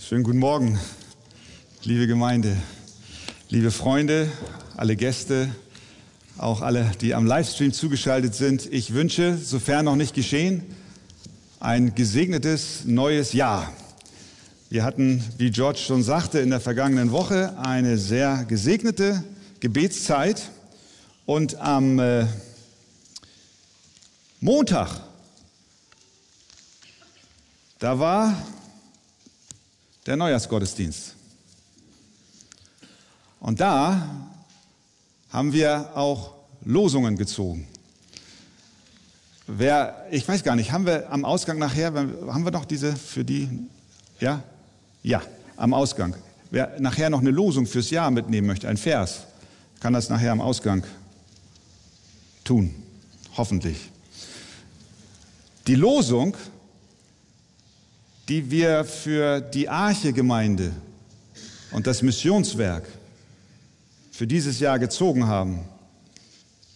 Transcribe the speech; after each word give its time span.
Schönen 0.00 0.22
guten 0.22 0.38
Morgen, 0.38 0.78
liebe 1.82 2.06
Gemeinde, 2.06 2.56
liebe 3.48 3.72
Freunde, 3.72 4.30
alle 4.76 4.94
Gäste, 4.94 5.48
auch 6.36 6.62
alle, 6.62 6.92
die 7.00 7.16
am 7.16 7.26
Livestream 7.26 7.72
zugeschaltet 7.72 8.32
sind. 8.32 8.72
Ich 8.72 8.94
wünsche, 8.94 9.36
sofern 9.36 9.86
noch 9.86 9.96
nicht 9.96 10.14
geschehen, 10.14 10.62
ein 11.58 11.96
gesegnetes 11.96 12.84
neues 12.84 13.32
Jahr. 13.32 13.72
Wir 14.70 14.84
hatten, 14.84 15.24
wie 15.36 15.50
George 15.50 15.80
schon 15.80 16.04
sagte, 16.04 16.38
in 16.38 16.50
der 16.50 16.60
vergangenen 16.60 17.10
Woche 17.10 17.58
eine 17.58 17.98
sehr 17.98 18.44
gesegnete 18.44 19.24
Gebetszeit 19.58 20.52
und 21.26 21.56
am 21.56 21.98
äh, 21.98 22.26
Montag, 24.40 25.00
da 27.80 27.98
war 27.98 28.36
der 30.08 30.16
Neujahrsgottesdienst. 30.16 31.14
Und 33.40 33.60
da 33.60 34.08
haben 35.30 35.52
wir 35.52 35.90
auch 35.94 36.32
Losungen 36.64 37.14
gezogen. 37.18 37.68
Wer, 39.46 40.06
ich 40.10 40.26
weiß 40.26 40.42
gar 40.42 40.56
nicht, 40.56 40.72
haben 40.72 40.86
wir 40.86 41.12
am 41.12 41.26
Ausgang 41.26 41.58
nachher, 41.58 41.92
haben 41.92 42.44
wir 42.44 42.50
noch 42.50 42.64
diese 42.64 42.96
für 42.96 43.22
die, 43.22 43.50
ja? 44.18 44.42
Ja, 45.02 45.22
am 45.56 45.74
Ausgang. 45.74 46.16
Wer 46.50 46.80
nachher 46.80 47.10
noch 47.10 47.20
eine 47.20 47.30
Losung 47.30 47.66
fürs 47.66 47.90
Jahr 47.90 48.10
mitnehmen 48.10 48.46
möchte, 48.46 48.66
ein 48.66 48.78
Vers, 48.78 49.26
kann 49.78 49.92
das 49.92 50.08
nachher 50.08 50.32
am 50.32 50.40
Ausgang 50.40 50.84
tun. 52.44 52.74
Hoffentlich. 53.36 53.90
Die 55.66 55.74
Losung 55.74 56.34
die 58.28 58.50
wir 58.50 58.84
für 58.84 59.40
die 59.40 59.68
Arche-Gemeinde 59.68 60.72
und 61.70 61.86
das 61.86 62.02
Missionswerk 62.02 62.86
für 64.10 64.26
dieses 64.26 64.60
Jahr 64.60 64.78
gezogen 64.78 65.26
haben, 65.26 65.60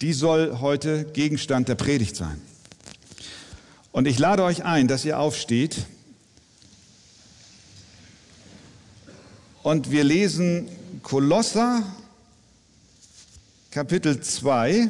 die 0.01 0.13
soll 0.13 0.59
heute 0.59 1.05
Gegenstand 1.05 1.67
der 1.67 1.75
Predigt 1.75 2.15
sein. 2.15 2.41
Und 3.91 4.07
ich 4.07 4.17
lade 4.17 4.43
euch 4.43 4.63
ein, 4.63 4.87
dass 4.87 5.05
ihr 5.05 5.19
aufsteht 5.19 5.85
und 9.61 9.91
wir 9.91 10.03
lesen 10.03 10.67
Kolosser 11.03 11.83
Kapitel 13.69 14.19
2 14.19 14.87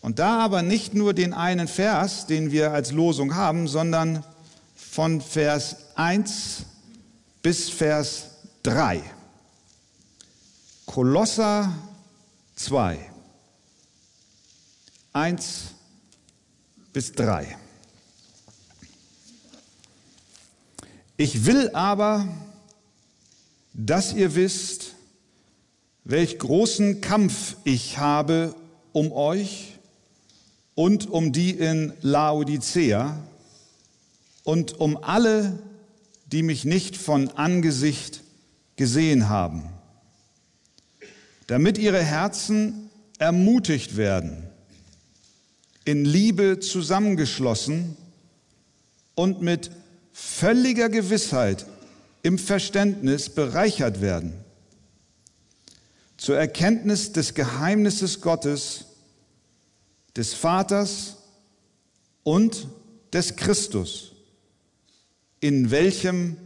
und 0.00 0.18
da 0.18 0.38
aber 0.40 0.62
nicht 0.62 0.94
nur 0.94 1.14
den 1.14 1.34
einen 1.34 1.66
Vers, 1.66 2.26
den 2.26 2.52
wir 2.52 2.72
als 2.72 2.92
Losung 2.92 3.34
haben, 3.34 3.66
sondern 3.66 4.24
von 4.92 5.22
Vers 5.22 5.76
1 5.94 6.66
bis 7.40 7.70
Vers 7.70 8.26
3. 8.62 9.02
Kolosser 10.84 11.72
2, 12.56 12.98
1 15.14 15.62
bis 16.92 17.12
3. 17.12 17.56
Ich 21.16 21.46
will 21.46 21.70
aber, 21.72 22.28
dass 23.72 24.12
ihr 24.12 24.34
wisst, 24.34 24.92
welch 26.04 26.38
großen 26.38 27.00
Kampf 27.00 27.56
ich 27.64 27.96
habe 27.96 28.54
um 28.92 29.10
euch 29.12 29.72
und 30.74 31.08
um 31.08 31.32
die 31.32 31.52
in 31.52 31.94
Laodicea 32.02 33.18
und 34.44 34.80
um 34.80 35.02
alle, 35.02 35.58
die 36.26 36.42
mich 36.42 36.64
nicht 36.64 36.96
von 36.96 37.28
Angesicht 37.30 38.22
gesehen 38.76 39.28
haben, 39.28 39.68
damit 41.46 41.78
ihre 41.78 42.02
Herzen 42.02 42.90
ermutigt 43.18 43.96
werden, 43.96 44.44
in 45.84 46.04
Liebe 46.04 46.60
zusammengeschlossen 46.60 47.96
und 49.14 49.42
mit 49.42 49.70
völliger 50.12 50.88
Gewissheit 50.88 51.66
im 52.22 52.38
Verständnis 52.38 53.28
bereichert 53.28 54.00
werden, 54.00 54.32
zur 56.16 56.38
Erkenntnis 56.38 57.12
des 57.12 57.34
Geheimnisses 57.34 58.20
Gottes, 58.20 58.86
des 60.16 60.34
Vaters 60.34 61.16
und 62.22 62.68
des 63.12 63.34
Christus 63.36 64.11
in 65.42 65.72
welchem 65.72 66.36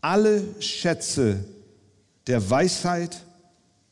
alle 0.00 0.44
Schätze 0.60 1.44
der 2.28 2.48
Weisheit 2.48 3.24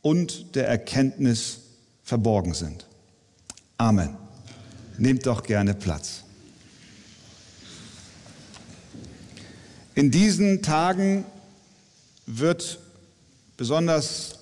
und 0.03 0.55
der 0.55 0.69
Erkenntnis 0.69 1.59
verborgen 2.05 2.55
sind. 2.55 2.87
Amen. 3.77 4.17
Nehmt 4.99 5.27
doch 5.27 5.43
gerne 5.43 5.75
Platz. 5.75 6.23
In 9.97 10.13
diesen 10.13 10.63
Tagen 10.63 11.25
wird 12.27 12.79
besonders 13.57 14.39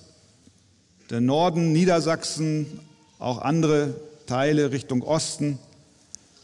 der 1.09 1.19
Norden 1.19 1.71
Niedersachsen, 1.71 2.79
auch 3.17 3.39
andere 3.39 3.95
Teile 4.27 4.71
Richtung 4.71 5.01
Osten, 5.01 5.57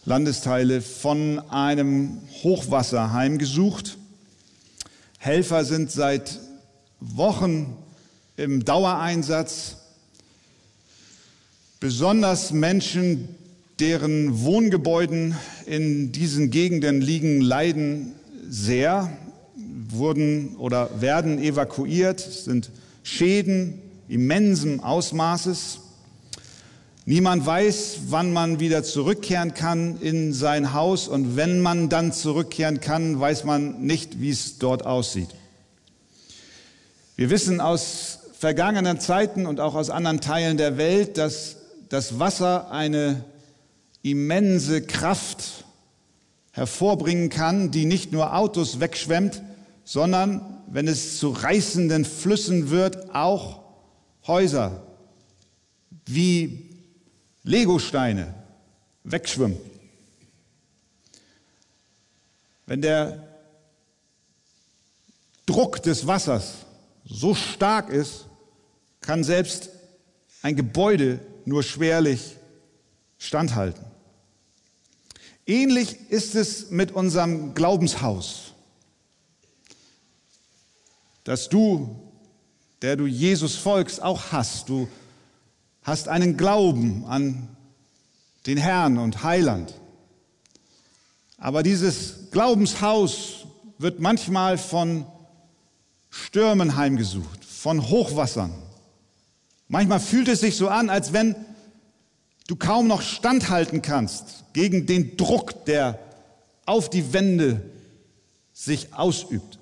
Landesteile 0.05 0.81
von 0.81 1.39
einem 1.51 2.17
Hochwasser 2.41 3.13
heimgesucht. 3.13 3.97
Helfer 5.19 5.63
sind 5.63 5.91
seit 5.91 6.39
Wochen 6.99 7.77
im 8.35 8.65
Dauereinsatz. 8.65 9.77
Besonders 11.79 12.51
Menschen, 12.51 13.29
deren 13.79 14.41
Wohngebäuden 14.41 15.35
in 15.67 16.11
diesen 16.11 16.49
Gegenden 16.49 17.01
liegen, 17.01 17.41
leiden 17.41 18.13
sehr, 18.49 19.15
wurden 19.89 20.55
oder 20.55 21.01
werden 21.01 21.37
evakuiert, 21.37 22.25
es 22.25 22.45
sind 22.45 22.71
Schäden 23.03 23.79
immensen 24.07 24.79
Ausmaßes. 24.79 25.80
Niemand 27.11 27.45
weiß, 27.45 28.03
wann 28.07 28.31
man 28.31 28.61
wieder 28.61 28.83
zurückkehren 28.83 29.53
kann 29.53 29.99
in 29.99 30.31
sein 30.31 30.71
Haus 30.71 31.09
und 31.09 31.35
wenn 31.35 31.59
man 31.59 31.89
dann 31.89 32.13
zurückkehren 32.13 32.79
kann, 32.79 33.19
weiß 33.19 33.43
man 33.43 33.81
nicht, 33.81 34.21
wie 34.21 34.29
es 34.29 34.59
dort 34.59 34.85
aussieht. 34.85 35.27
Wir 37.17 37.29
wissen 37.29 37.59
aus 37.59 38.19
vergangenen 38.39 39.01
Zeiten 39.01 39.45
und 39.45 39.59
auch 39.59 39.75
aus 39.75 39.89
anderen 39.89 40.21
Teilen 40.21 40.55
der 40.55 40.77
Welt, 40.77 41.17
dass 41.17 41.57
das 41.89 42.17
Wasser 42.17 42.71
eine 42.71 43.25
immense 44.03 44.81
Kraft 44.81 45.65
hervorbringen 46.53 47.27
kann, 47.27 47.71
die 47.71 47.83
nicht 47.83 48.13
nur 48.13 48.37
Autos 48.37 48.79
wegschwemmt, 48.79 49.41
sondern, 49.83 50.61
wenn 50.67 50.87
es 50.87 51.19
zu 51.19 51.31
reißenden 51.31 52.05
Flüssen 52.05 52.69
wird, 52.69 53.13
auch 53.13 53.59
Häuser 54.25 54.83
wie 56.05 56.70
Legosteine 57.43 58.33
wegschwimmen. 59.03 59.57
Wenn 62.65 62.81
der 62.81 63.27
Druck 65.45 65.81
des 65.81 66.07
Wassers 66.07 66.53
so 67.05 67.35
stark 67.35 67.89
ist, 67.89 68.25
kann 69.01 69.23
selbst 69.23 69.69
ein 70.41 70.55
Gebäude 70.55 71.19
nur 71.45 71.63
schwerlich 71.63 72.37
standhalten. 73.17 73.83
Ähnlich 75.45 76.09
ist 76.09 76.35
es 76.35 76.69
mit 76.69 76.91
unserem 76.91 77.53
Glaubenshaus, 77.53 78.53
das 81.23 81.49
du, 81.49 81.99
der 82.81 82.95
du 82.95 83.05
Jesus 83.05 83.55
folgst, 83.55 84.01
auch 84.01 84.31
hast. 84.31 84.69
Du 84.69 84.87
hast 85.83 86.07
einen 86.07 86.37
Glauben 86.37 87.05
an 87.05 87.49
den 88.45 88.57
Herrn 88.57 88.97
und 88.97 89.23
Heiland. 89.23 89.73
Aber 91.37 91.63
dieses 91.63 92.31
Glaubenshaus 92.31 93.45
wird 93.77 93.99
manchmal 93.99 94.57
von 94.57 95.05
Stürmen 96.09 96.75
heimgesucht, 96.75 97.43
von 97.43 97.89
Hochwassern. 97.89 98.53
Manchmal 99.67 99.99
fühlt 99.99 100.27
es 100.27 100.41
sich 100.41 100.55
so 100.55 100.67
an, 100.67 100.89
als 100.89 101.13
wenn 101.13 101.35
du 102.47 102.55
kaum 102.55 102.87
noch 102.87 103.01
standhalten 103.01 103.81
kannst 103.81 104.43
gegen 104.53 104.85
den 104.85 105.17
Druck, 105.17 105.65
der 105.65 105.97
auf 106.65 106.89
die 106.89 107.13
Wände 107.13 107.61
sich 108.53 108.93
ausübt. 108.93 109.57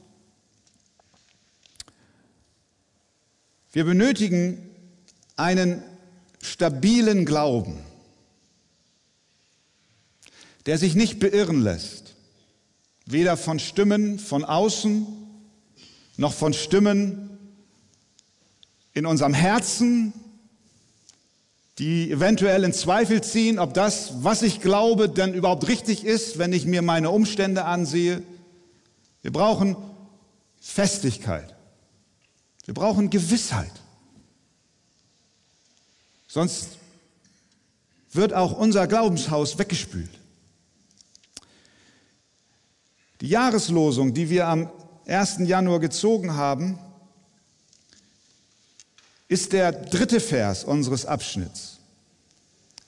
Wir 3.71 3.85
benötigen 3.85 4.69
einen 5.35 5.83
stabilen 6.41 7.25
Glauben, 7.25 7.77
der 10.65 10.77
sich 10.77 10.95
nicht 10.95 11.19
beirren 11.19 11.61
lässt, 11.61 12.15
weder 13.05 13.37
von 13.37 13.59
Stimmen 13.59 14.19
von 14.19 14.43
außen 14.43 15.07
noch 16.19 16.33
von 16.33 16.53
Stimmen 16.53 17.29
in 18.93 19.05
unserem 19.05 19.33
Herzen, 19.33 20.13
die 21.77 22.11
eventuell 22.11 22.65
in 22.65 22.73
Zweifel 22.73 23.23
ziehen, 23.23 23.57
ob 23.57 23.73
das, 23.73 24.23
was 24.23 24.41
ich 24.41 24.59
glaube, 24.59 25.07
denn 25.07 25.33
überhaupt 25.33 25.69
richtig 25.69 26.03
ist, 26.03 26.37
wenn 26.37 26.51
ich 26.51 26.65
mir 26.65 26.81
meine 26.81 27.09
Umstände 27.09 27.63
ansehe. 27.63 28.21
Wir 29.21 29.31
brauchen 29.31 29.77
Festigkeit. 30.59 31.55
Wir 32.65 32.73
brauchen 32.73 33.09
Gewissheit. 33.09 33.71
Sonst 36.29 36.77
wird 38.11 38.33
auch 38.33 38.51
unser 38.51 38.87
Glaubenshaus 38.87 39.57
weggespült. 39.57 40.11
Die 43.19 43.27
Jahreslosung, 43.27 44.13
die 44.13 44.29
wir 44.29 44.47
am 44.47 44.71
1. 45.07 45.39
Januar 45.39 45.79
gezogen 45.79 46.35
haben, 46.35 46.77
ist 49.27 49.53
der 49.53 49.71
dritte 49.71 50.19
Vers 50.19 50.63
unseres 50.63 51.05
Abschnitts. 51.05 51.79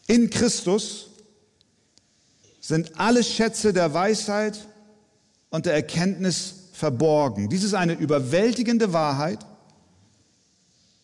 In 0.06 0.30
Christus 0.30 1.10
sind 2.60 3.00
alle 3.00 3.24
Schätze 3.24 3.74
der 3.74 3.94
Weisheit 3.94 4.68
und 5.50 5.66
der 5.66 5.74
Erkenntnis 5.74 6.54
verborgen. 6.74 7.50
Dies 7.50 7.64
ist 7.64 7.74
eine 7.74 7.94
überwältigende 7.94 8.94
Wahrheit, 8.94 9.40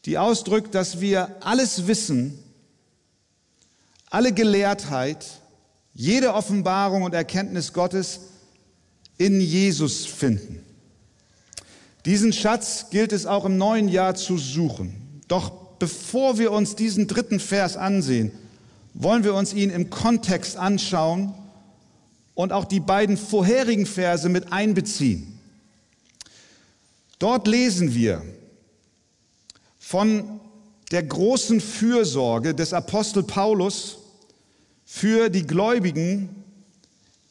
die 0.05 0.17
ausdrückt, 0.17 0.73
dass 0.75 1.01
wir 1.01 1.35
alles 1.41 1.87
Wissen, 1.87 2.39
alle 4.09 4.33
Gelehrtheit, 4.33 5.25
jede 5.93 6.33
Offenbarung 6.33 7.03
und 7.03 7.13
Erkenntnis 7.13 7.73
Gottes 7.73 8.21
in 9.17 9.41
Jesus 9.41 10.05
finden. 10.05 10.63
Diesen 12.05 12.31
Schatz 12.31 12.85
gilt 12.89 13.11
es 13.11 13.25
auch 13.25 13.45
im 13.45 13.57
neuen 13.57 13.89
Jahr 13.89 14.15
zu 14.15 14.37
suchen. 14.37 15.21
Doch 15.27 15.49
bevor 15.77 16.37
wir 16.37 16.51
uns 16.51 16.75
diesen 16.75 17.07
dritten 17.07 17.39
Vers 17.39 17.75
ansehen, 17.75 18.31
wollen 18.93 19.23
wir 19.23 19.33
uns 19.33 19.53
ihn 19.53 19.69
im 19.69 19.89
Kontext 19.89 20.55
anschauen 20.55 21.33
und 22.33 22.53
auch 22.53 22.65
die 22.65 22.79
beiden 22.79 23.17
vorherigen 23.17 23.85
Verse 23.85 24.29
mit 24.29 24.53
einbeziehen. 24.53 25.37
Dort 27.19 27.47
lesen 27.47 27.93
wir, 27.93 28.21
von 29.87 30.41
der 30.91 31.01
großen 31.01 31.61
Fürsorge 31.61 32.53
des 32.53 32.73
Apostel 32.73 33.23
Paulus 33.23 33.99
für 34.83 35.29
die 35.29 35.47
Gläubigen 35.47 36.27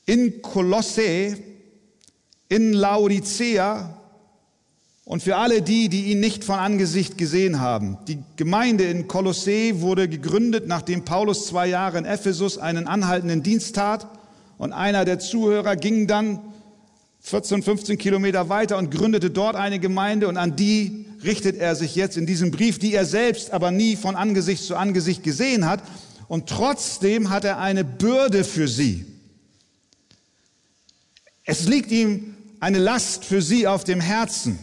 in 0.07 0.41
Kolosse, 0.41 1.37
in 2.49 2.73
Laodicea 2.73 4.01
und 5.05 5.23
für 5.23 5.37
alle 5.37 5.61
die, 5.61 5.91
die 5.91 6.07
ihn 6.13 6.21
nicht 6.21 6.45
von 6.45 6.59
Angesicht 6.59 7.19
gesehen 7.19 7.61
haben. 7.61 7.99
Die 8.09 8.21
Gemeinde 8.37 8.85
in 8.85 9.07
Kolosse 9.07 9.83
wurde 9.83 10.09
gegründet, 10.09 10.67
nachdem 10.67 11.05
Paulus 11.05 11.49
zwei 11.49 11.67
Jahre 11.67 11.99
in 11.99 12.07
Ephesus 12.07 12.57
einen 12.57 12.87
anhaltenden 12.87 13.43
Dienst 13.43 13.77
tat 13.77 14.09
und 14.57 14.73
einer 14.73 15.05
der 15.05 15.19
Zuhörer 15.19 15.77
ging 15.77 16.07
dann 16.07 16.41
14, 17.27 17.65
15 17.65 17.99
Kilometer 17.99 18.49
weiter 18.49 18.79
und 18.79 18.93
gründete 18.93 19.33
dort 19.33 19.57
eine 19.57 19.81
Gemeinde 19.81 20.29
und 20.29 20.37
an 20.37 20.55
die 20.55 21.07
richtet 21.25 21.57
er 21.57 21.75
sich 21.75 21.97
jetzt 21.97 22.17
in 22.17 22.25
diesem 22.25 22.53
Brief, 22.53 22.79
die 22.79 22.95
er 22.95 23.05
selbst 23.05 23.51
aber 23.51 23.73
nie 23.73 23.97
von 23.97 24.15
Angesicht 24.15 24.63
zu 24.63 24.77
Angesicht 24.77 25.25
gesehen 25.25 25.67
hat. 25.67 25.83
Und 26.29 26.49
trotzdem 26.49 27.31
hat 27.31 27.45
er 27.45 27.59
eine 27.59 27.83
Bürde 27.83 28.45
für 28.45 28.69
sie. 28.69 29.07
Es 31.43 31.67
liegt 31.67 31.91
ihm 31.91 32.37
eine 32.61 32.79
Last 32.79 33.25
für 33.25 33.43
sie 33.43 33.67
auf 33.67 33.83
dem 33.83 34.01
Herzen. 34.01 34.61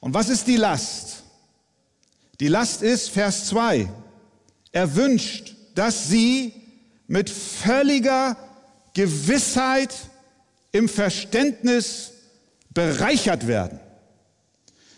Und 0.00 0.14
was 0.14 0.28
ist 0.30 0.48
die 0.48 0.56
Last? 0.56 1.22
Die 2.40 2.48
Last 2.48 2.82
ist 2.82 3.08
Vers 3.08 3.46
2. 3.46 3.88
Er 4.72 4.96
wünscht, 4.96 5.54
dass 5.76 6.08
sie 6.08 6.54
mit 7.06 7.30
völliger 7.30 8.36
Gewissheit 8.94 9.94
im 10.72 10.88
Verständnis 10.88 12.12
bereichert 12.70 13.46
werden. 13.46 13.80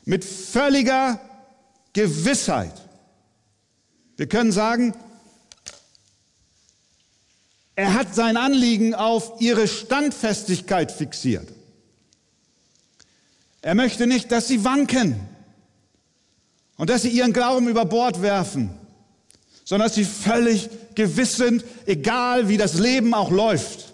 Mit 0.04 0.24
völliger 0.24 1.20
Gewissheit. 1.92 2.72
Wir 4.16 4.28
können 4.28 4.52
sagen, 4.52 4.94
er 7.76 7.94
hat 7.94 8.14
sein 8.14 8.36
Anliegen 8.36 8.94
auf 8.94 9.40
ihre 9.40 9.66
Standfestigkeit 9.66 10.92
fixiert. 10.92 11.48
Er 13.62 13.74
möchte 13.74 14.06
nicht, 14.06 14.30
dass 14.30 14.46
sie 14.46 14.62
wanken 14.62 15.18
und 16.76 16.90
dass 16.90 17.02
sie 17.02 17.08
ihren 17.08 17.32
Glauben 17.32 17.68
über 17.68 17.84
Bord 17.84 18.22
werfen, 18.22 18.70
sondern 19.64 19.88
dass 19.88 19.96
sie 19.96 20.04
völlig 20.04 20.68
gewiss 20.94 21.36
sind, 21.36 21.64
egal 21.86 22.48
wie 22.48 22.56
das 22.56 22.74
Leben 22.74 23.14
auch 23.14 23.30
läuft. 23.30 23.92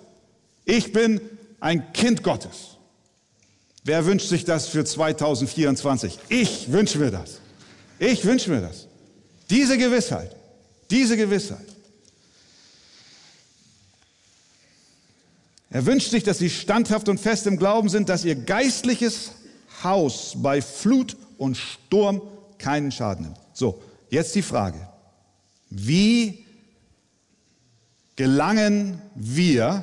Ich 0.65 0.93
bin 0.93 1.21
ein 1.61 1.93
Kind 1.93 2.23
Gottes. 2.23 2.77
Wer 3.85 4.05
wünscht 4.07 4.29
sich 4.29 4.45
das 4.45 4.69
für 4.69 4.85
2024? 4.85 6.19
Ich 6.29 6.71
wünsche 6.71 6.99
mir 6.99 7.11
das. 7.11 7.41
Ich 7.99 8.25
wünsche 8.25 8.51
mir 8.51 8.61
das. 8.61 8.87
Diese 9.49 9.79
Gewissheit. 9.79 10.37
Diese 10.91 11.17
Gewissheit. 11.17 11.67
Er 15.71 15.87
wünscht 15.87 16.11
sich, 16.11 16.25
dass 16.25 16.39
sie 16.39 16.51
standhaft 16.51 17.09
und 17.09 17.19
fest 17.19 17.47
im 17.47 17.57
Glauben 17.57 17.89
sind, 17.89 18.09
dass 18.09 18.25
ihr 18.25 18.35
geistliches 18.35 19.31
Haus 19.85 20.35
bei 20.37 20.61
Flut 20.61 21.17
und 21.39 21.57
Sturm 21.57 22.23
keinen 22.59 22.91
Schaden 22.91 23.27
nimmt. 23.27 23.39
So, 23.53 23.81
jetzt 24.11 24.35
die 24.35 24.43
Frage. 24.43 24.89
Wie 25.71 26.45
gelangen 28.21 29.01
wir, 29.15 29.83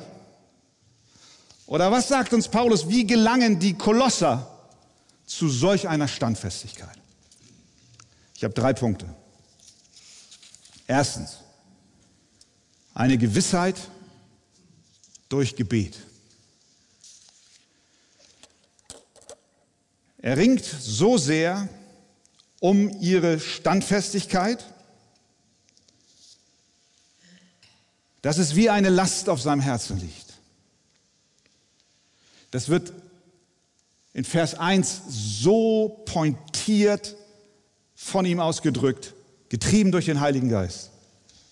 oder 1.66 1.90
was 1.90 2.06
sagt 2.06 2.32
uns 2.32 2.46
Paulus, 2.46 2.88
wie 2.88 3.04
gelangen 3.04 3.58
die 3.58 3.76
Kolosser 3.76 4.48
zu 5.26 5.48
solch 5.48 5.88
einer 5.88 6.06
Standfestigkeit? 6.06 6.96
Ich 8.36 8.44
habe 8.44 8.54
drei 8.54 8.74
Punkte. 8.74 9.12
Erstens, 10.86 11.38
eine 12.94 13.18
Gewissheit 13.18 13.74
durch 15.28 15.56
Gebet. 15.56 15.98
Er 20.18 20.36
ringt 20.36 20.64
so 20.64 21.18
sehr 21.18 21.68
um 22.60 22.88
ihre 23.00 23.40
Standfestigkeit, 23.40 24.64
dass 28.22 28.38
es 28.38 28.56
wie 28.56 28.70
eine 28.70 28.88
Last 28.88 29.28
auf 29.28 29.40
seinem 29.40 29.60
Herzen 29.60 30.00
liegt. 30.00 30.34
Das 32.50 32.68
wird 32.68 32.92
in 34.12 34.24
Vers 34.24 34.54
1 34.54 35.02
so 35.08 36.02
pointiert 36.06 37.14
von 37.94 38.24
ihm 38.24 38.40
ausgedrückt, 38.40 39.14
getrieben 39.48 39.92
durch 39.92 40.06
den 40.06 40.20
Heiligen 40.20 40.48
Geist. 40.48 40.90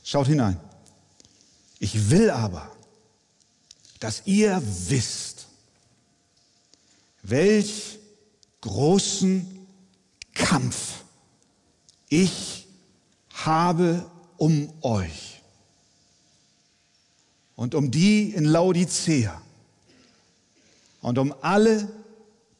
Schaut 0.02 0.26
hinein. 0.26 0.58
Ich 1.78 2.10
will 2.10 2.30
aber, 2.30 2.70
dass 4.00 4.22
ihr 4.24 4.60
wisst, 4.64 5.46
welch 7.22 7.98
großen 8.60 9.66
Kampf 10.32 11.04
ich 12.08 12.66
habe 13.30 14.08
um 14.38 14.72
euch 14.82 15.35
und 17.56 17.74
um 17.74 17.90
die 17.90 18.30
in 18.30 18.44
Laodicea 18.44 19.40
und 21.00 21.18
um 21.18 21.34
alle, 21.40 21.88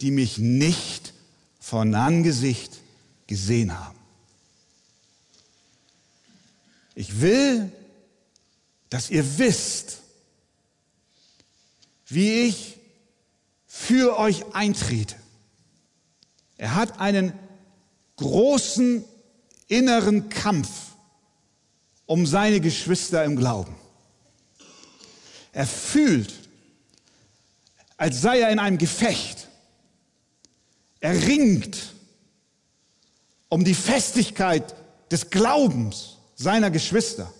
die 0.00 0.10
mich 0.10 0.38
nicht 0.38 1.12
von 1.60 1.94
Angesicht 1.94 2.80
gesehen 3.26 3.78
haben. 3.78 3.98
Ich 6.94 7.20
will, 7.20 7.70
dass 8.88 9.10
ihr 9.10 9.38
wisst, 9.38 9.98
wie 12.06 12.46
ich 12.46 12.78
für 13.66 14.18
euch 14.18 14.54
eintrete. 14.54 15.16
Er 16.56 16.74
hat 16.74 16.98
einen 16.98 17.32
großen 18.16 19.04
inneren 19.68 20.30
Kampf 20.30 20.70
um 22.06 22.24
seine 22.24 22.60
Geschwister 22.60 23.24
im 23.24 23.36
Glauben. 23.36 23.75
Er 25.56 25.66
fühlt, 25.66 26.34
als 27.96 28.20
sei 28.20 28.40
er 28.40 28.50
in 28.50 28.58
einem 28.58 28.76
Gefecht. 28.76 29.48
Er 31.00 31.14
ringt 31.26 31.94
um 33.48 33.64
die 33.64 33.72
Festigkeit 33.72 34.74
des 35.10 35.30
Glaubens 35.30 36.18
seiner 36.34 36.70
Geschwister. 36.70 37.32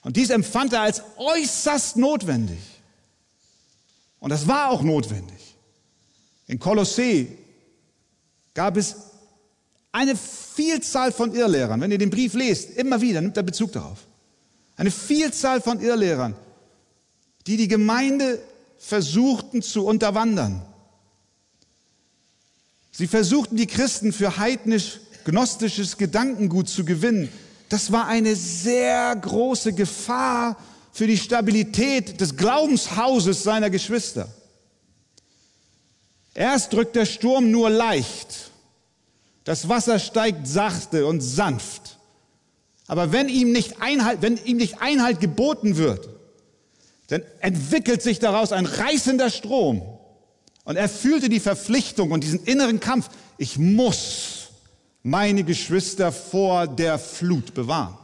Und 0.00 0.16
dies 0.16 0.30
empfand 0.30 0.72
er 0.72 0.80
als 0.80 1.02
äußerst 1.18 1.98
notwendig. 1.98 2.62
Und 4.20 4.30
das 4.30 4.48
war 4.48 4.70
auch 4.70 4.80
notwendig. 4.80 5.54
In 6.46 6.58
Kolossee 6.58 7.36
gab 8.54 8.78
es 8.78 8.96
eine 9.92 10.16
Vielzahl 10.16 11.12
von 11.12 11.34
Irrlehrern. 11.34 11.82
Wenn 11.82 11.90
ihr 11.90 11.98
den 11.98 12.08
Brief 12.08 12.32
lest, 12.32 12.70
immer 12.70 13.02
wieder 13.02 13.20
nimmt 13.20 13.36
er 13.36 13.42
Bezug 13.42 13.72
darauf. 13.72 14.05
Eine 14.76 14.90
Vielzahl 14.90 15.60
von 15.60 15.80
Irrlehrern, 15.80 16.36
die 17.46 17.56
die 17.56 17.68
Gemeinde 17.68 18.40
versuchten 18.78 19.62
zu 19.62 19.86
unterwandern. 19.86 20.62
Sie 22.92 23.06
versuchten 23.06 23.56
die 23.56 23.66
Christen 23.66 24.12
für 24.12 24.36
heidnisch-gnostisches 24.38 25.96
Gedankengut 25.96 26.68
zu 26.68 26.84
gewinnen. 26.84 27.30
Das 27.68 27.90
war 27.90 28.06
eine 28.06 28.36
sehr 28.36 29.14
große 29.16 29.72
Gefahr 29.72 30.56
für 30.92 31.06
die 31.06 31.18
Stabilität 31.18 32.20
des 32.20 32.36
Glaubenshauses 32.36 33.42
seiner 33.42 33.70
Geschwister. 33.70 34.28
Erst 36.32 36.72
drückt 36.72 36.96
der 36.96 37.06
Sturm 37.06 37.50
nur 37.50 37.70
leicht. 37.70 38.50
Das 39.44 39.68
Wasser 39.68 39.98
steigt 39.98 40.46
sachte 40.46 41.06
und 41.06 41.20
sanft. 41.20 41.95
Aber 42.86 43.12
wenn 43.12 43.28
ihm 43.28 43.52
nicht 43.52 43.80
Einhalt, 43.80 44.22
wenn 44.22 44.36
ihm 44.44 44.58
nicht 44.58 44.80
Einhalt 44.80 45.20
geboten 45.20 45.76
wird, 45.76 46.08
dann 47.08 47.22
entwickelt 47.40 48.02
sich 48.02 48.18
daraus 48.18 48.52
ein 48.52 48.66
reißender 48.66 49.30
Strom. 49.30 49.82
Und 50.64 50.76
er 50.76 50.88
fühlte 50.88 51.28
die 51.28 51.40
Verpflichtung 51.40 52.10
und 52.10 52.24
diesen 52.24 52.44
inneren 52.44 52.80
Kampf. 52.80 53.08
Ich 53.38 53.58
muss 53.58 54.48
meine 55.02 55.44
Geschwister 55.44 56.10
vor 56.10 56.66
der 56.66 56.98
Flut 56.98 57.54
bewahren. 57.54 57.96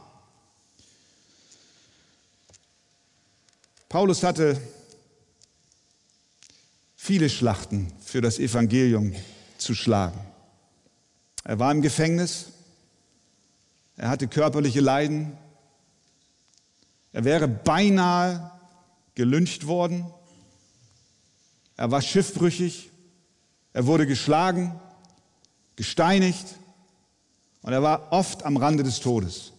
Paulus 3.89 4.23
hatte 4.23 4.59
viele 6.95 7.29
Schlachten 7.29 7.91
für 8.03 8.21
das 8.21 8.39
Evangelium 8.39 9.13
zu 9.57 9.75
schlagen. 9.75 10.19
Er 11.43 11.59
war 11.59 11.71
im 11.71 11.81
Gefängnis, 11.81 12.52
er 13.97 14.09
hatte 14.09 14.27
körperliche 14.27 14.79
Leiden, 14.79 15.37
er 17.11 17.23
wäre 17.23 17.47
beinahe 17.47 18.51
gelyncht 19.15 19.67
worden, 19.67 20.05
er 21.77 21.91
war 21.91 22.01
schiffbrüchig, 22.01 22.89
er 23.73 23.85
wurde 23.85 24.07
geschlagen, 24.07 24.79
gesteinigt 25.75 26.47
und 27.61 27.73
er 27.73 27.81
war 27.81 28.11
oft 28.11 28.43
am 28.43 28.57
Rande 28.57 28.83
des 28.83 28.99
Todes. 28.99 29.53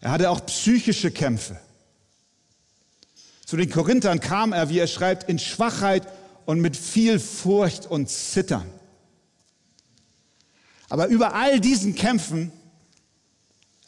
Er 0.00 0.10
hatte 0.10 0.30
auch 0.30 0.44
psychische 0.46 1.10
Kämpfe. 1.10 1.58
Zu 3.46 3.56
den 3.56 3.70
Korinthern 3.70 4.20
kam 4.20 4.52
er, 4.52 4.68
wie 4.68 4.78
er 4.78 4.86
schreibt, 4.86 5.28
in 5.28 5.38
Schwachheit 5.38 6.06
und 6.46 6.60
mit 6.60 6.76
viel 6.76 7.18
Furcht 7.18 7.86
und 7.86 8.08
Zittern. 8.08 8.70
Aber 10.88 11.06
über 11.06 11.34
all 11.34 11.60
diesen 11.60 11.94
Kämpfen 11.94 12.52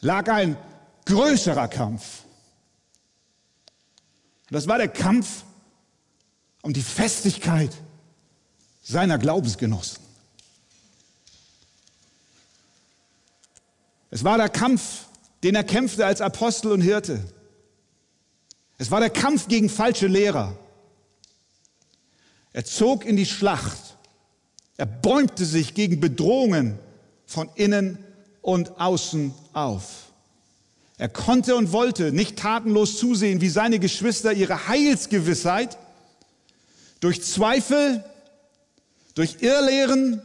lag 0.01 0.27
ein 0.29 0.57
größerer 1.05 1.67
Kampf. 1.67 2.23
Und 4.49 4.53
das 4.53 4.67
war 4.67 4.77
der 4.77 4.87
Kampf 4.87 5.43
um 6.61 6.73
die 6.73 6.81
Festigkeit 6.81 7.71
seiner 8.83 9.17
Glaubensgenossen. 9.17 9.99
Es 14.09 14.23
war 14.23 14.37
der 14.37 14.49
Kampf, 14.49 15.05
den 15.43 15.55
er 15.55 15.63
kämpfte 15.63 16.05
als 16.05 16.21
Apostel 16.21 16.71
und 16.71 16.81
Hirte. 16.81 17.23
Es 18.77 18.91
war 18.91 18.99
der 18.99 19.09
Kampf 19.09 19.47
gegen 19.47 19.69
falsche 19.69 20.07
Lehrer. 20.07 20.57
Er 22.53 22.63
zog 22.63 23.05
in 23.05 23.17
die 23.17 23.25
Schlacht. 23.25 23.97
Er 24.77 24.85
bäumte 24.85 25.45
sich 25.45 25.73
gegen 25.73 25.99
Bedrohungen 25.99 26.79
von 27.27 27.49
innen 27.55 27.99
und 28.41 28.79
außen 28.79 29.33
auf. 29.53 30.07
Er 30.97 31.09
konnte 31.09 31.55
und 31.55 31.71
wollte 31.71 32.11
nicht 32.11 32.37
tatenlos 32.37 32.97
zusehen, 32.97 33.39
wie 33.41 33.49
seine 33.49 33.77
Geschwister 33.77 34.33
ihre 34.33 34.67
Heilsgewissheit 34.67 35.77
durch 37.01 37.21
Zweifel, 37.21 38.03
durch 39.13 39.37
Irrlehren 39.41 40.23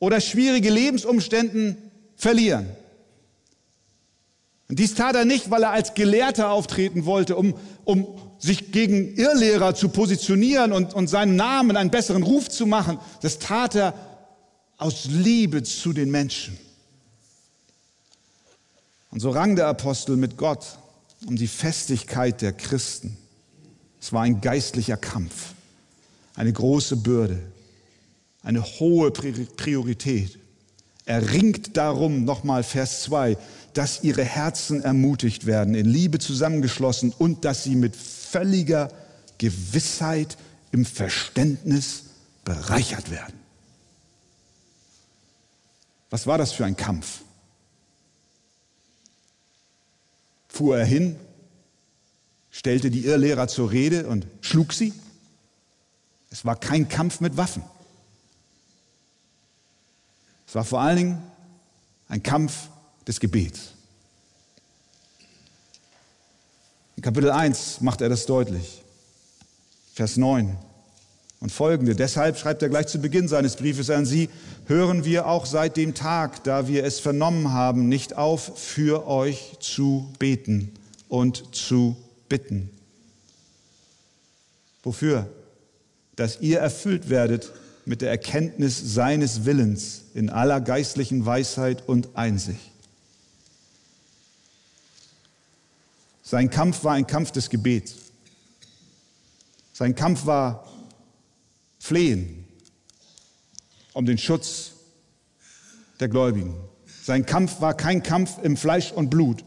oder 0.00 0.20
schwierige 0.20 0.70
Lebensumständen 0.70 1.76
verlieren. 2.16 2.66
Und 4.68 4.78
dies 4.78 4.94
tat 4.94 5.14
er 5.14 5.24
nicht, 5.24 5.50
weil 5.50 5.62
er 5.62 5.70
als 5.70 5.94
Gelehrter 5.94 6.50
auftreten 6.50 7.04
wollte, 7.04 7.36
um, 7.36 7.54
um 7.84 8.06
sich 8.38 8.72
gegen 8.72 9.14
Irrlehrer 9.16 9.74
zu 9.74 9.90
positionieren 9.90 10.72
und, 10.72 10.94
und 10.94 11.08
seinen 11.08 11.36
Namen 11.36 11.76
einen 11.76 11.90
besseren 11.90 12.22
Ruf 12.22 12.48
zu 12.48 12.66
machen. 12.66 12.98
Das 13.20 13.38
tat 13.38 13.74
er 13.74 13.94
aus 14.80 15.04
Liebe 15.04 15.62
zu 15.62 15.92
den 15.92 16.10
Menschen. 16.10 16.58
Und 19.10 19.20
so 19.20 19.30
rang 19.30 19.56
der 19.56 19.66
Apostel 19.66 20.16
mit 20.16 20.36
Gott 20.36 20.78
um 21.26 21.36
die 21.36 21.48
Festigkeit 21.48 22.40
der 22.40 22.52
Christen. 22.52 23.16
Es 24.00 24.12
war 24.12 24.22
ein 24.22 24.40
geistlicher 24.40 24.96
Kampf, 24.96 25.52
eine 26.34 26.52
große 26.52 26.96
Bürde, 26.96 27.38
eine 28.42 28.62
hohe 28.62 29.10
Priorität. 29.10 30.38
Er 31.04 31.30
ringt 31.32 31.76
darum, 31.76 32.24
nochmal 32.24 32.62
Vers 32.62 33.02
2, 33.02 33.36
dass 33.74 34.02
ihre 34.02 34.24
Herzen 34.24 34.82
ermutigt 34.82 35.44
werden, 35.44 35.74
in 35.74 35.86
Liebe 35.86 36.18
zusammengeschlossen 36.18 37.12
und 37.18 37.44
dass 37.44 37.64
sie 37.64 37.76
mit 37.76 37.94
völliger 37.96 38.90
Gewissheit 39.38 40.38
im 40.72 40.86
Verständnis 40.86 42.04
bereichert 42.44 43.10
werden. 43.10 43.34
Was 46.10 46.26
war 46.26 46.38
das 46.38 46.52
für 46.52 46.64
ein 46.64 46.76
Kampf? 46.76 47.20
Fuhr 50.48 50.78
er 50.78 50.84
hin, 50.84 51.16
stellte 52.50 52.90
die 52.90 53.04
Irrlehrer 53.06 53.46
zur 53.48 53.70
Rede 53.70 54.06
und 54.08 54.26
schlug 54.40 54.72
sie? 54.72 54.92
Es 56.30 56.44
war 56.44 56.56
kein 56.56 56.88
Kampf 56.88 57.20
mit 57.20 57.36
Waffen. 57.36 57.62
Es 60.46 60.54
war 60.56 60.64
vor 60.64 60.80
allen 60.80 60.96
Dingen 60.96 61.22
ein 62.08 62.22
Kampf 62.22 62.68
des 63.06 63.20
Gebets. 63.20 63.72
In 66.96 67.02
Kapitel 67.02 67.30
1 67.30 67.80
macht 67.80 68.00
er 68.00 68.08
das 68.08 68.26
deutlich. 68.26 68.82
Vers 69.94 70.16
9 70.16 70.56
und 71.40 71.50
folgende. 71.50 71.96
Deshalb 71.96 72.38
schreibt 72.38 72.62
er 72.62 72.68
gleich 72.68 72.86
zu 72.86 72.98
Beginn 72.98 73.28
seines 73.28 73.56
Briefes 73.56 73.90
an 73.90 74.06
Sie, 74.06 74.28
hören 74.66 75.04
wir 75.04 75.26
auch 75.26 75.46
seit 75.46 75.76
dem 75.76 75.94
Tag, 75.94 76.44
da 76.44 76.68
wir 76.68 76.84
es 76.84 77.00
vernommen 77.00 77.52
haben, 77.52 77.88
nicht 77.88 78.16
auf, 78.16 78.58
für 78.58 79.06
euch 79.06 79.56
zu 79.58 80.12
beten 80.18 80.72
und 81.08 81.54
zu 81.54 81.96
bitten. 82.28 82.70
Wofür? 84.82 85.26
Dass 86.16 86.40
ihr 86.40 86.60
erfüllt 86.60 87.08
werdet 87.08 87.52
mit 87.86 88.02
der 88.02 88.10
Erkenntnis 88.10 88.94
seines 88.94 89.44
Willens 89.44 90.02
in 90.14 90.30
aller 90.30 90.60
geistlichen 90.60 91.24
Weisheit 91.26 91.88
und 91.88 92.10
Einsicht 92.14 92.70
Sein 96.30 96.48
Kampf 96.48 96.84
war 96.84 96.92
ein 96.92 97.08
Kampf 97.08 97.32
des 97.32 97.50
Gebets. 97.50 97.96
Sein 99.72 99.96
Kampf 99.96 100.26
war 100.26 100.64
Flehen 101.80 102.44
um 103.94 104.06
den 104.06 104.18
Schutz 104.18 104.72
der 105.98 106.08
Gläubigen. 106.08 106.54
Sein 107.02 107.26
Kampf 107.26 107.60
war 107.60 107.74
kein 107.74 108.02
Kampf 108.02 108.38
im 108.42 108.56
Fleisch 108.56 108.92
und 108.92 109.10
Blut, 109.10 109.42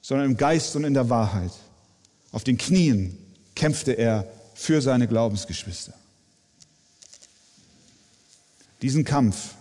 sondern 0.00 0.26
im 0.30 0.36
Geist 0.36 0.76
und 0.76 0.84
in 0.84 0.94
der 0.94 1.10
Wahrheit. 1.10 1.50
Auf 2.30 2.44
den 2.44 2.58
Knien 2.58 3.18
kämpfte 3.56 3.92
er 3.92 4.30
für 4.54 4.80
seine 4.80 5.08
Glaubensgeschwister. 5.08 5.94
Diesen 8.82 9.04
Kampf 9.04 9.54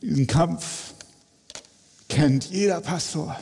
Diesen 0.00 0.26
Kampf 0.26 0.93
kennt 2.24 2.48
jeder 2.48 2.80
Pastor. 2.80 3.38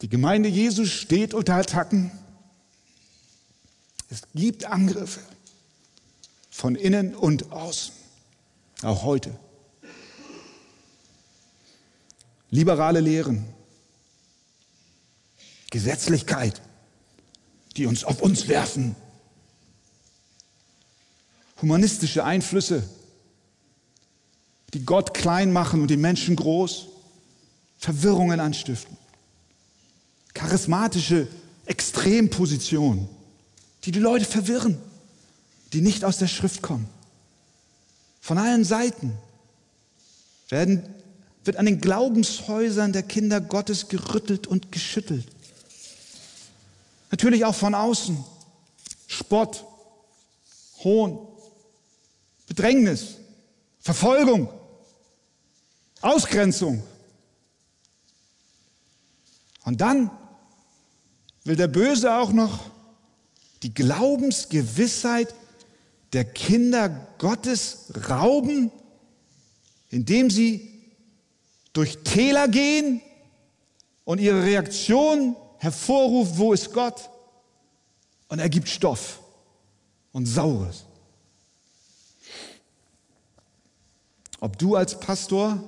Die 0.00 0.08
Gemeinde 0.08 0.48
Jesus 0.48 0.90
steht 0.90 1.34
unter 1.34 1.54
Attacken. 1.54 2.10
Es 4.10 4.22
gibt 4.34 4.64
Angriffe 4.64 5.20
von 6.50 6.74
innen 6.74 7.14
und 7.14 7.52
außen, 7.52 7.94
auch 8.82 9.04
heute. 9.04 9.38
Liberale 12.50 12.98
Lehren, 12.98 13.44
Gesetzlichkeit, 15.70 16.60
die 17.76 17.86
uns 17.86 18.02
auf 18.02 18.20
uns 18.20 18.48
werfen, 18.48 18.96
humanistische 21.60 22.24
Einflüsse, 22.24 22.82
die 24.74 24.84
Gott 24.84 25.14
klein 25.14 25.52
machen 25.52 25.82
und 25.82 25.88
die 25.88 25.96
Menschen 25.96 26.36
groß, 26.36 26.86
Verwirrungen 27.78 28.40
anstiften. 28.40 28.96
Charismatische 30.34 31.28
Extrempositionen, 31.66 33.08
die 33.84 33.92
die 33.92 33.98
Leute 33.98 34.24
verwirren, 34.24 34.78
die 35.72 35.80
nicht 35.80 36.04
aus 36.04 36.18
der 36.18 36.28
Schrift 36.28 36.62
kommen. 36.62 36.88
Von 38.20 38.38
allen 38.38 38.64
Seiten 38.64 39.12
werden, 40.48 40.82
wird 41.44 41.56
an 41.56 41.66
den 41.66 41.80
Glaubenshäusern 41.80 42.92
der 42.92 43.02
Kinder 43.02 43.40
Gottes 43.40 43.88
gerüttelt 43.88 44.46
und 44.46 44.70
geschüttelt. 44.70 45.26
Natürlich 47.10 47.44
auch 47.44 47.54
von 47.54 47.74
außen. 47.74 48.24
Spott, 49.08 49.64
Hohn, 50.84 51.18
Bedrängnis, 52.46 53.16
Verfolgung, 53.80 54.48
Ausgrenzung. 56.02 56.82
Und 59.64 59.80
dann 59.80 60.10
will 61.44 61.56
der 61.56 61.68
Böse 61.68 62.14
auch 62.14 62.32
noch 62.32 62.70
die 63.62 63.72
Glaubensgewissheit 63.72 65.34
der 66.12 66.24
Kinder 66.24 66.88
Gottes 67.18 67.92
rauben, 68.08 68.70
indem 69.88 70.30
sie 70.30 70.68
durch 71.72 71.98
Täler 71.98 72.48
gehen 72.48 73.00
und 74.04 74.20
ihre 74.20 74.42
Reaktion 74.42 75.36
hervorruft, 75.58 76.36
wo 76.36 76.52
ist 76.52 76.72
Gott? 76.72 77.08
Und 78.28 78.40
er 78.40 78.48
gibt 78.48 78.68
Stoff 78.68 79.20
und 80.12 80.26
Saures. 80.26 80.84
Ob 84.40 84.58
du 84.58 84.74
als 84.74 84.98
Pastor, 84.98 85.62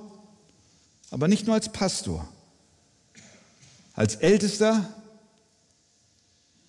aber 1.11 1.27
nicht 1.27 1.45
nur 1.45 1.55
als 1.55 1.69
Pastor, 1.69 2.27
als 3.93 4.15
Ältester, 4.15 4.93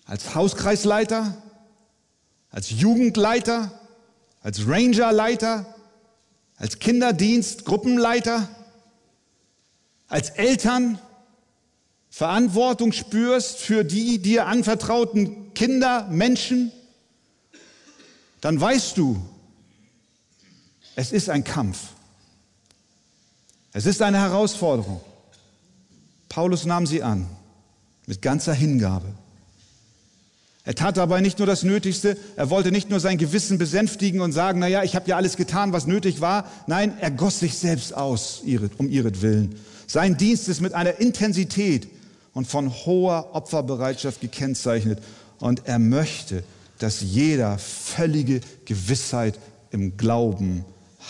als 0.05 0.35
Hauskreisleiter, 0.35 1.35
als 2.49 2.69
Jugendleiter, 2.69 3.71
als 4.41 4.67
Rangerleiter, 4.67 5.75
als 6.57 6.79
Kinderdienst, 6.79 7.65
Gruppenleiter, 7.65 8.47
als 10.07 10.29
Eltern 10.29 10.99
Verantwortung 12.09 12.93
spürst 12.93 13.59
für 13.59 13.83
die 13.83 14.19
dir 14.19 14.47
anvertrauten 14.47 15.53
Kinder, 15.53 16.07
Menschen, 16.09 16.71
dann 18.41 18.59
weißt 18.59 18.97
du, 18.97 19.21
es 20.95 21.11
ist 21.11 21.29
ein 21.29 21.43
Kampf. 21.43 21.89
Es 23.77 23.85
ist 23.85 24.01
eine 24.01 24.17
Herausforderung. 24.17 25.01
Paulus 26.29 26.65
nahm 26.65 26.87
sie 26.87 27.03
an 27.03 27.27
mit 28.07 28.23
ganzer 28.23 28.55
Hingabe. 28.55 29.05
Er 30.63 30.73
tat 30.73 30.97
dabei 30.97 31.21
nicht 31.21 31.37
nur 31.37 31.45
das 31.45 31.61
Nötigste, 31.61 32.17
er 32.37 32.49
wollte 32.49 32.71
nicht 32.71 32.89
nur 32.89 32.99
sein 32.99 33.19
Gewissen 33.19 33.59
besänftigen 33.59 34.21
und 34.21 34.31
sagen, 34.31 34.57
naja, 34.57 34.81
ich 34.81 34.95
habe 34.95 35.07
ja 35.07 35.15
alles 35.15 35.37
getan, 35.37 35.73
was 35.73 35.85
nötig 35.85 36.21
war. 36.21 36.49
Nein, 36.65 36.97
er 36.99 37.11
goss 37.11 37.39
sich 37.39 37.55
selbst 37.55 37.95
aus, 37.95 38.41
um 38.79 38.89
ihretwillen. 38.89 39.59
Sein 39.85 40.17
Dienst 40.17 40.49
ist 40.49 40.59
mit 40.59 40.73
einer 40.73 40.99
Intensität 40.99 41.87
und 42.33 42.47
von 42.47 42.71
hoher 42.71 43.35
Opferbereitschaft 43.35 44.21
gekennzeichnet. 44.21 45.03
Und 45.37 45.67
er 45.67 45.77
möchte, 45.77 46.43
dass 46.79 47.01
jeder 47.01 47.59
völlige 47.59 48.41
Gewissheit 48.65 49.37
im 49.69 49.97
Glauben 49.97 50.65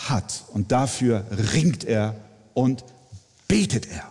hat. 0.06 0.44
Und 0.52 0.70
dafür 0.70 1.24
ringt 1.54 1.84
er 1.84 2.14
und 2.58 2.84
betet 3.46 3.86
er. 3.86 4.10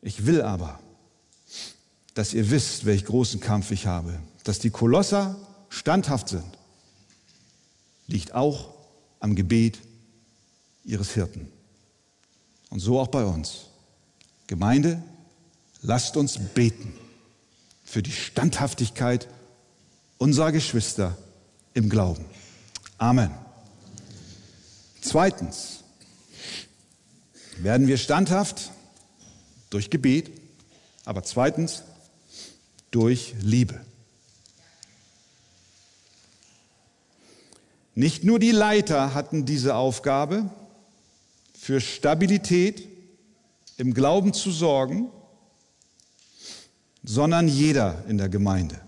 Ich 0.00 0.26
will 0.26 0.42
aber, 0.42 0.78
dass 2.14 2.34
ihr 2.34 2.52
wisst, 2.52 2.84
welch 2.84 3.04
großen 3.04 3.40
Kampf 3.40 3.72
ich 3.72 3.86
habe. 3.86 4.16
Dass 4.44 4.60
die 4.60 4.70
Kolosser 4.70 5.36
standhaft 5.70 6.28
sind, 6.28 6.56
liegt 8.06 8.32
auch 8.32 8.72
am 9.18 9.34
Gebet 9.34 9.80
ihres 10.84 11.14
Hirten. 11.14 11.50
Und 12.70 12.78
so 12.78 13.00
auch 13.00 13.08
bei 13.08 13.24
uns. 13.24 13.66
Gemeinde, 14.46 15.02
lasst 15.80 16.16
uns 16.16 16.38
beten 16.38 16.94
für 17.82 18.04
die 18.04 18.12
Standhaftigkeit 18.12 19.26
unserer 20.18 20.52
Geschwister 20.52 21.18
im 21.74 21.88
Glauben. 21.88 22.24
Amen. 23.02 23.32
Zweitens 25.00 25.82
werden 27.56 27.88
wir 27.88 27.98
standhaft 27.98 28.70
durch 29.70 29.90
Gebet, 29.90 30.30
aber 31.04 31.24
zweitens 31.24 31.82
durch 32.92 33.34
Liebe. 33.40 33.84
Nicht 37.96 38.22
nur 38.22 38.38
die 38.38 38.52
Leiter 38.52 39.14
hatten 39.14 39.46
diese 39.46 39.74
Aufgabe, 39.74 40.48
für 41.58 41.80
Stabilität 41.80 42.86
im 43.78 43.94
Glauben 43.94 44.32
zu 44.32 44.52
sorgen, 44.52 45.10
sondern 47.02 47.48
jeder 47.48 48.04
in 48.06 48.16
der 48.18 48.28
Gemeinde. 48.28 48.80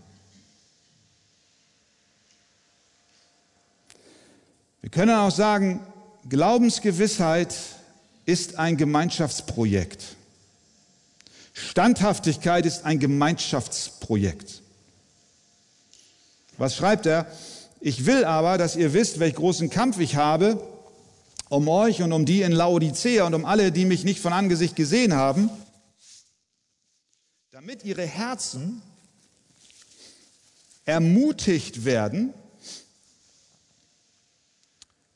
Wir 4.84 4.90
können 4.90 5.16
auch 5.16 5.30
sagen, 5.30 5.80
Glaubensgewissheit 6.28 7.56
ist 8.26 8.58
ein 8.58 8.76
Gemeinschaftsprojekt. 8.76 10.04
Standhaftigkeit 11.54 12.66
ist 12.66 12.84
ein 12.84 12.98
Gemeinschaftsprojekt. 12.98 14.60
Was 16.58 16.76
schreibt 16.76 17.06
er? 17.06 17.26
Ich 17.80 18.04
will 18.04 18.26
aber, 18.26 18.58
dass 18.58 18.76
ihr 18.76 18.92
wisst, 18.92 19.20
welch 19.20 19.36
großen 19.36 19.70
Kampf 19.70 20.00
ich 20.00 20.16
habe 20.16 20.62
um 21.48 21.66
euch 21.68 22.02
und 22.02 22.12
um 22.12 22.26
die 22.26 22.42
in 22.42 22.52
Laodicea 22.52 23.24
und 23.24 23.32
um 23.32 23.46
alle, 23.46 23.72
die 23.72 23.86
mich 23.86 24.04
nicht 24.04 24.20
von 24.20 24.34
Angesicht 24.34 24.76
gesehen 24.76 25.14
haben, 25.14 25.48
damit 27.52 27.86
ihre 27.86 28.04
Herzen 28.04 28.82
ermutigt 30.84 31.86
werden, 31.86 32.34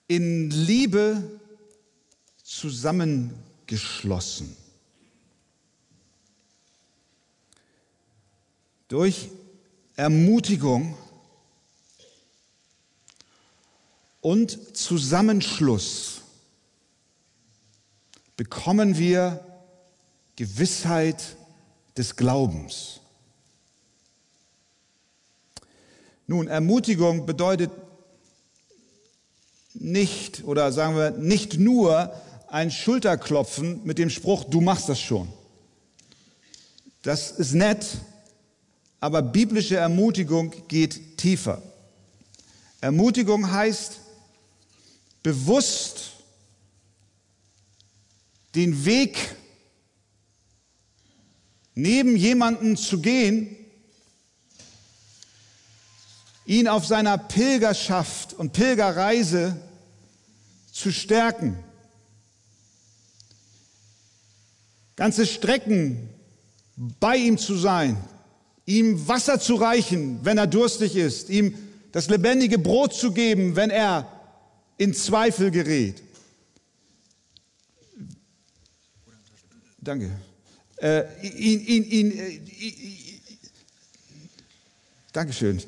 in 0.08 0.50
Liebe 0.50 1.22
zusammengeschlossen. 2.42 4.56
durch 8.88 9.30
Ermutigung 9.96 10.96
und 14.20 14.76
Zusammenschluss 14.76 16.22
bekommen 18.36 18.98
wir 18.98 19.44
Gewissheit 20.36 21.36
des 21.96 22.16
Glaubens. 22.16 23.00
Nun, 26.26 26.46
Ermutigung 26.46 27.26
bedeutet 27.26 27.70
nicht 29.80 30.44
oder 30.44 30.72
sagen 30.72 30.96
wir 30.96 31.10
nicht 31.12 31.58
nur 31.58 32.12
ein 32.48 32.70
Schulterklopfen 32.70 33.84
mit 33.84 33.98
dem 33.98 34.10
Spruch, 34.10 34.44
du 34.44 34.60
machst 34.60 34.88
das 34.88 35.00
schon. 35.00 35.28
Das 37.02 37.30
ist 37.30 37.54
nett, 37.54 37.86
aber 39.00 39.22
biblische 39.22 39.76
Ermutigung 39.76 40.52
geht 40.68 41.18
tiefer. 41.18 41.62
Ermutigung 42.80 43.50
heißt 43.50 44.00
bewusst 45.22 46.12
den 48.54 48.84
Weg 48.84 49.36
neben 51.74 52.16
jemanden 52.16 52.76
zu 52.76 53.00
gehen, 53.00 53.54
ihn 56.46 56.66
auf 56.66 56.86
seiner 56.86 57.18
Pilgerschaft 57.18 58.32
und 58.32 58.52
Pilgerreise 58.52 59.60
zu 60.78 60.92
stärken. 60.92 61.56
Ganze 64.94 65.26
Strecken 65.26 66.08
bei 67.00 67.16
ihm 67.16 67.36
zu 67.36 67.56
sein, 67.56 67.96
ihm 68.64 69.08
Wasser 69.08 69.40
zu 69.40 69.56
reichen, 69.56 70.24
wenn 70.24 70.38
er 70.38 70.46
durstig 70.46 70.94
ist, 70.94 71.30
ihm 71.30 71.54
das 71.90 72.08
lebendige 72.08 72.58
Brot 72.58 72.94
zu 72.94 73.12
geben, 73.12 73.56
wenn 73.56 73.70
er 73.70 74.06
in 74.76 74.94
Zweifel 74.94 75.50
gerät. 75.50 76.00
Danke. 79.80 80.12
Äh, 80.76 81.04
ihn, 81.22 81.60
ihn, 81.60 81.84
ihn, 81.84 82.18
äh, 82.18 82.40
Dankeschön. 85.12 85.60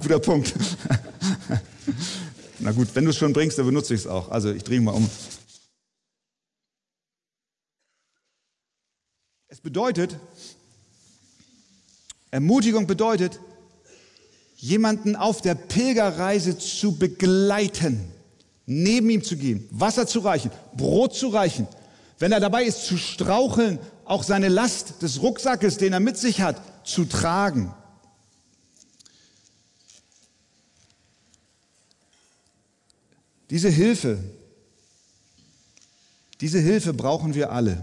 Guter 0.00 0.18
Punkt. 0.18 0.52
Na 2.64 2.72
gut, 2.72 2.88
wenn 2.94 3.04
du 3.04 3.10
es 3.10 3.18
schon 3.18 3.34
bringst, 3.34 3.58
dann 3.58 3.66
benutze 3.66 3.92
ich 3.92 4.00
es 4.00 4.06
auch. 4.06 4.30
Also 4.30 4.50
ich 4.50 4.64
drehe 4.64 4.80
mal 4.80 4.92
um. 4.92 5.06
Es 9.48 9.60
bedeutet, 9.60 10.18
Ermutigung 12.30 12.86
bedeutet, 12.86 13.38
jemanden 14.56 15.14
auf 15.14 15.42
der 15.42 15.54
Pilgerreise 15.54 16.56
zu 16.56 16.96
begleiten, 16.96 18.10
neben 18.64 19.10
ihm 19.10 19.22
zu 19.22 19.36
gehen, 19.36 19.68
Wasser 19.70 20.06
zu 20.06 20.20
reichen, 20.20 20.50
Brot 20.74 21.14
zu 21.14 21.28
reichen. 21.28 21.68
Wenn 22.18 22.32
er 22.32 22.40
dabei 22.40 22.64
ist 22.64 22.86
zu 22.86 22.96
straucheln, 22.96 23.78
auch 24.06 24.22
seine 24.22 24.48
Last 24.48 25.02
des 25.02 25.20
Rucksackes, 25.20 25.76
den 25.76 25.92
er 25.92 26.00
mit 26.00 26.16
sich 26.16 26.40
hat, 26.40 26.62
zu 26.82 27.04
tragen. 27.04 27.74
Diese 33.50 33.68
Hilfe, 33.68 34.22
diese 36.40 36.58
Hilfe 36.58 36.92
brauchen 36.92 37.34
wir 37.34 37.52
alle. 37.52 37.82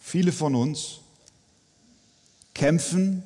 Viele 0.00 0.32
von 0.32 0.54
uns 0.54 1.00
kämpfen 2.54 3.22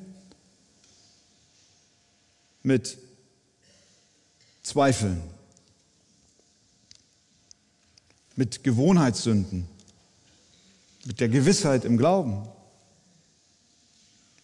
mit 2.63 2.97
Zweifeln, 4.63 5.21
mit 8.35 8.63
Gewohnheitssünden, 8.63 9.67
mit 11.05 11.19
der 11.19 11.29
Gewissheit 11.29 11.85
im 11.85 11.97
Glauben. 11.97 12.47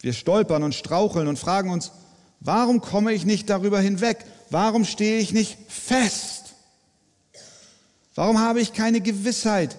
Wir 0.02 0.14
stolpern 0.14 0.64
und 0.64 0.74
straucheln 0.74 1.28
und 1.28 1.38
fragen 1.38 1.70
uns, 1.70 1.92
warum 2.40 2.82
komme 2.82 3.14
ich 3.14 3.26
nicht 3.26 3.50
darüber 3.50 3.80
hinweg? 3.80 4.26
Warum 4.52 4.84
stehe 4.84 5.20
ich 5.20 5.32
nicht 5.32 5.58
fest? 5.70 6.56
Warum 8.16 8.40
habe 8.40 8.60
ich 8.60 8.74
keine 8.74 9.00
Gewissheit? 9.00 9.78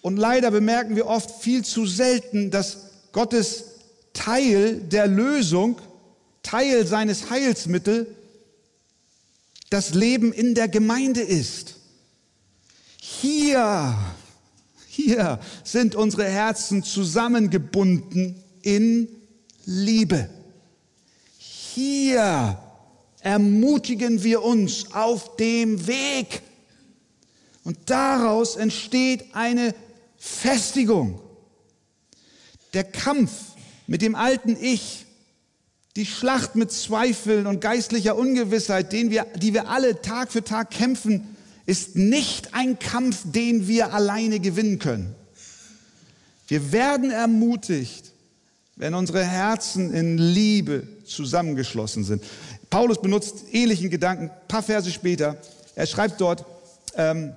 Und 0.00 0.16
leider 0.16 0.50
bemerken 0.50 0.96
wir 0.96 1.06
oft 1.06 1.42
viel 1.42 1.62
zu 1.62 1.84
selten, 1.84 2.50
dass 2.50 2.78
Gottes 3.12 3.64
Teil 4.14 4.80
der 4.80 5.06
Lösung, 5.06 5.78
Teil 6.42 6.86
seines 6.86 7.28
Heilsmittels, 7.28 8.08
das 9.68 9.92
Leben 9.92 10.32
in 10.32 10.54
der 10.54 10.68
Gemeinde 10.68 11.20
ist. 11.20 11.74
Hier, 12.98 13.98
hier 14.88 15.40
sind 15.62 15.94
unsere 15.94 16.24
Herzen 16.24 16.82
zusammengebunden 16.82 18.42
in 18.62 19.08
Liebe. 19.66 20.30
Hier 21.36 22.58
ermutigen 23.26 24.22
wir 24.22 24.44
uns 24.44 24.92
auf 24.94 25.34
dem 25.34 25.88
Weg. 25.88 26.42
Und 27.64 27.76
daraus 27.86 28.54
entsteht 28.54 29.34
eine 29.34 29.74
Festigung. 30.16 31.20
Der 32.72 32.84
Kampf 32.84 33.32
mit 33.88 34.00
dem 34.00 34.14
alten 34.14 34.56
Ich, 34.60 35.06
die 35.96 36.06
Schlacht 36.06 36.54
mit 36.54 36.70
Zweifeln 36.70 37.48
und 37.48 37.60
geistlicher 37.60 38.16
Ungewissheit, 38.16 38.92
den 38.92 39.10
wir, 39.10 39.26
die 39.36 39.54
wir 39.54 39.70
alle 39.70 40.00
Tag 40.02 40.30
für 40.30 40.44
Tag 40.44 40.70
kämpfen, 40.70 41.36
ist 41.66 41.96
nicht 41.96 42.54
ein 42.54 42.78
Kampf, 42.78 43.22
den 43.24 43.66
wir 43.66 43.92
alleine 43.92 44.38
gewinnen 44.38 44.78
können. 44.78 45.16
Wir 46.46 46.70
werden 46.70 47.10
ermutigt, 47.10 48.12
wenn 48.76 48.94
unsere 48.94 49.24
Herzen 49.24 49.92
in 49.92 50.18
Liebe 50.18 50.86
zusammengeschlossen 51.04 52.04
sind. 52.04 52.22
Paulus 52.76 53.00
benutzt 53.00 53.36
ähnlichen 53.52 53.88
Gedanken, 53.88 54.24
ein 54.24 54.48
paar 54.48 54.62
Verse 54.62 54.90
später. 54.90 55.38
Er 55.76 55.86
schreibt 55.86 56.20
dort, 56.20 56.44
ähm, 56.94 57.32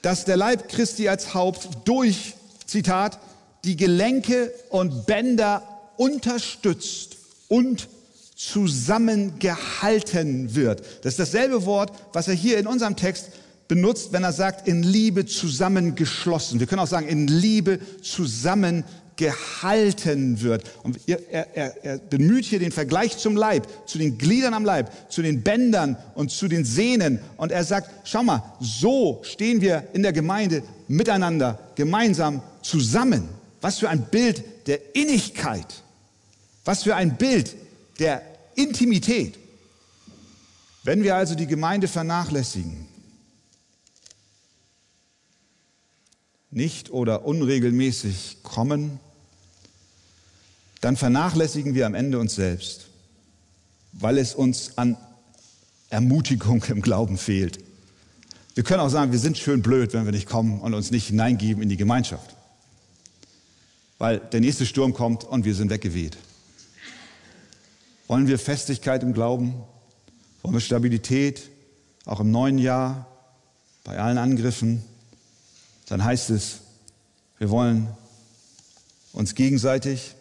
dass 0.00 0.24
der 0.24 0.36
Leib 0.36 0.68
Christi 0.68 1.08
als 1.08 1.34
Haupt 1.34 1.68
durch, 1.84 2.34
Zitat, 2.66 3.18
die 3.64 3.76
Gelenke 3.76 4.52
und 4.70 5.06
Bänder 5.06 5.64
unterstützt 5.96 7.16
und 7.48 7.88
zusammengehalten 8.36 10.54
wird. 10.54 10.82
Das 11.02 11.14
ist 11.14 11.18
dasselbe 11.18 11.66
Wort, 11.66 11.90
was 12.12 12.28
er 12.28 12.34
hier 12.34 12.58
in 12.58 12.68
unserem 12.68 12.94
Text 12.94 13.30
benutzt, 13.66 14.12
wenn 14.12 14.22
er 14.22 14.32
sagt, 14.32 14.68
in 14.68 14.84
Liebe 14.84 15.26
zusammengeschlossen. 15.26 16.60
Wir 16.60 16.68
können 16.68 16.82
auch 16.82 16.86
sagen, 16.86 17.08
in 17.08 17.26
Liebe 17.26 17.80
zusammengeschlossen 18.02 19.07
gehalten 19.18 20.40
wird. 20.40 20.64
Und 20.82 20.98
er, 21.06 21.20
er, 21.30 21.84
er 21.84 21.98
bemüht 21.98 22.46
hier 22.46 22.60
den 22.60 22.72
Vergleich 22.72 23.18
zum 23.18 23.36
Leib, 23.36 23.66
zu 23.86 23.98
den 23.98 24.16
Gliedern 24.16 24.54
am 24.54 24.64
Leib, 24.64 24.90
zu 25.10 25.20
den 25.20 25.42
Bändern 25.42 25.96
und 26.14 26.30
zu 26.30 26.48
den 26.48 26.64
Sehnen. 26.64 27.18
Und 27.36 27.52
er 27.52 27.64
sagt, 27.64 27.90
schau 28.04 28.22
mal, 28.22 28.42
so 28.60 29.20
stehen 29.24 29.60
wir 29.60 29.88
in 29.92 30.02
der 30.02 30.12
Gemeinde 30.12 30.62
miteinander, 30.86 31.58
gemeinsam 31.74 32.40
zusammen. 32.62 33.28
Was 33.60 33.78
für 33.78 33.88
ein 33.90 34.06
Bild 34.06 34.42
der 34.68 34.94
Innigkeit. 34.94 35.82
Was 36.64 36.84
für 36.84 36.94
ein 36.94 37.18
Bild 37.18 37.56
der 37.98 38.22
Intimität. 38.54 39.36
Wenn 40.84 41.02
wir 41.02 41.16
also 41.16 41.34
die 41.34 41.48
Gemeinde 41.48 41.88
vernachlässigen, 41.88 42.86
nicht 46.50 46.90
oder 46.90 47.26
unregelmäßig 47.26 48.38
kommen, 48.44 49.00
dann 50.80 50.96
vernachlässigen 50.96 51.74
wir 51.74 51.86
am 51.86 51.94
Ende 51.94 52.18
uns 52.18 52.34
selbst, 52.34 52.88
weil 53.92 54.18
es 54.18 54.34
uns 54.34 54.76
an 54.76 54.96
Ermutigung 55.90 56.62
im 56.64 56.82
Glauben 56.82 57.18
fehlt. 57.18 57.58
Wir 58.54 58.64
können 58.64 58.80
auch 58.80 58.88
sagen, 58.88 59.12
wir 59.12 59.18
sind 59.18 59.38
schön 59.38 59.62
blöd, 59.62 59.92
wenn 59.92 60.04
wir 60.04 60.12
nicht 60.12 60.28
kommen 60.28 60.60
und 60.60 60.74
uns 60.74 60.90
nicht 60.90 61.06
hineingeben 61.06 61.62
in 61.62 61.68
die 61.68 61.76
Gemeinschaft. 61.76 62.34
Weil 63.98 64.18
der 64.18 64.40
nächste 64.40 64.66
Sturm 64.66 64.94
kommt 64.94 65.24
und 65.24 65.44
wir 65.44 65.54
sind 65.54 65.70
weggeweht. 65.70 66.18
Wollen 68.06 68.26
wir 68.26 68.38
Festigkeit 68.38 69.02
im 69.02 69.12
Glauben? 69.12 69.54
Wollen 70.42 70.54
wir 70.54 70.60
Stabilität, 70.60 71.50
auch 72.04 72.20
im 72.20 72.30
neuen 72.30 72.58
Jahr, 72.58 73.06
bei 73.84 73.98
allen 73.98 74.18
Angriffen? 74.18 74.82
Dann 75.86 76.04
heißt 76.04 76.30
es, 76.30 76.60
wir 77.38 77.50
wollen 77.50 77.88
uns 79.12 79.34
gegenseitig 79.34 80.14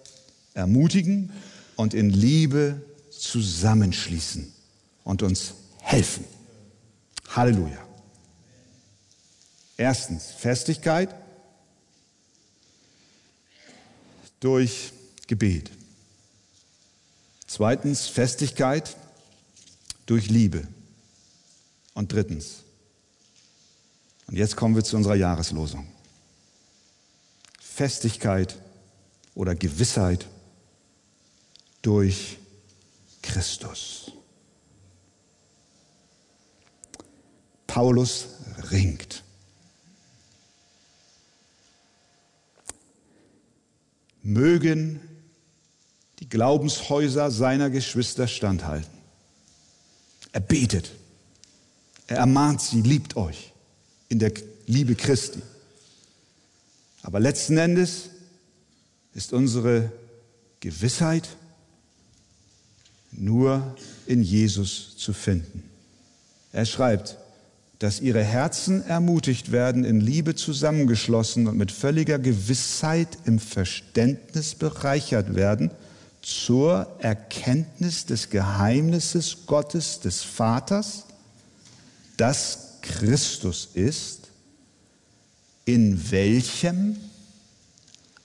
ermutigen 0.57 1.31
und 1.75 1.93
in 1.93 2.09
Liebe 2.09 2.81
zusammenschließen 3.11 4.51
und 5.03 5.21
uns 5.21 5.53
helfen. 5.79 6.25
Halleluja. 7.29 7.77
Erstens, 9.77 10.31
Festigkeit 10.31 11.13
durch 14.39 14.91
Gebet. 15.27 15.69
Zweitens, 17.45 18.07
Festigkeit 18.07 18.97
durch 20.07 20.29
Liebe. 20.29 20.67
Und 21.93 22.11
drittens, 22.11 22.63
und 24.25 24.35
jetzt 24.35 24.55
kommen 24.55 24.75
wir 24.75 24.83
zu 24.83 24.97
unserer 24.97 25.15
Jahreslosung. 25.15 25.87
Festigkeit 27.59 28.57
oder 29.35 29.53
Gewissheit 29.55 30.27
durch 31.81 32.37
Christus. 33.21 34.11
Paulus 37.67 38.27
ringt. 38.71 39.23
Mögen 44.23 44.99
die 46.19 46.27
Glaubenshäuser 46.27 47.29
seiner 47.31 47.69
Geschwister 47.69 48.27
standhalten. 48.27 48.97
Er 50.31 50.41
betet, 50.41 50.91
er 52.07 52.17
ermahnt 52.17 52.61
sie, 52.61 52.81
liebt 52.81 53.15
euch 53.15 53.53
in 54.09 54.19
der 54.19 54.33
Liebe 54.65 54.95
Christi. 54.95 55.41
Aber 57.03 57.19
letzten 57.19 57.57
Endes 57.57 58.09
ist 59.13 59.33
unsere 59.33 59.91
Gewissheit 60.59 61.29
nur 63.11 63.75
in 64.05 64.21
Jesus 64.21 64.95
zu 64.97 65.13
finden. 65.13 65.63
Er 66.51 66.65
schreibt, 66.65 67.17
dass 67.79 67.99
ihre 67.99 68.23
Herzen 68.23 68.83
ermutigt 68.83 69.51
werden, 69.51 69.83
in 69.83 70.01
Liebe 70.01 70.35
zusammengeschlossen 70.35 71.47
und 71.47 71.57
mit 71.57 71.71
völliger 71.71 72.17
Gewissheit 72.17 73.09
im 73.25 73.39
Verständnis 73.39 74.55
bereichert 74.55 75.35
werden 75.35 75.71
zur 76.21 76.87
Erkenntnis 76.99 78.05
des 78.05 78.29
Geheimnisses 78.29 79.45
Gottes 79.45 79.99
des 79.99 80.23
Vaters, 80.23 81.05
das 82.17 82.79
Christus 82.81 83.69
ist, 83.75 84.29
in 85.65 86.11
welchem 86.11 86.97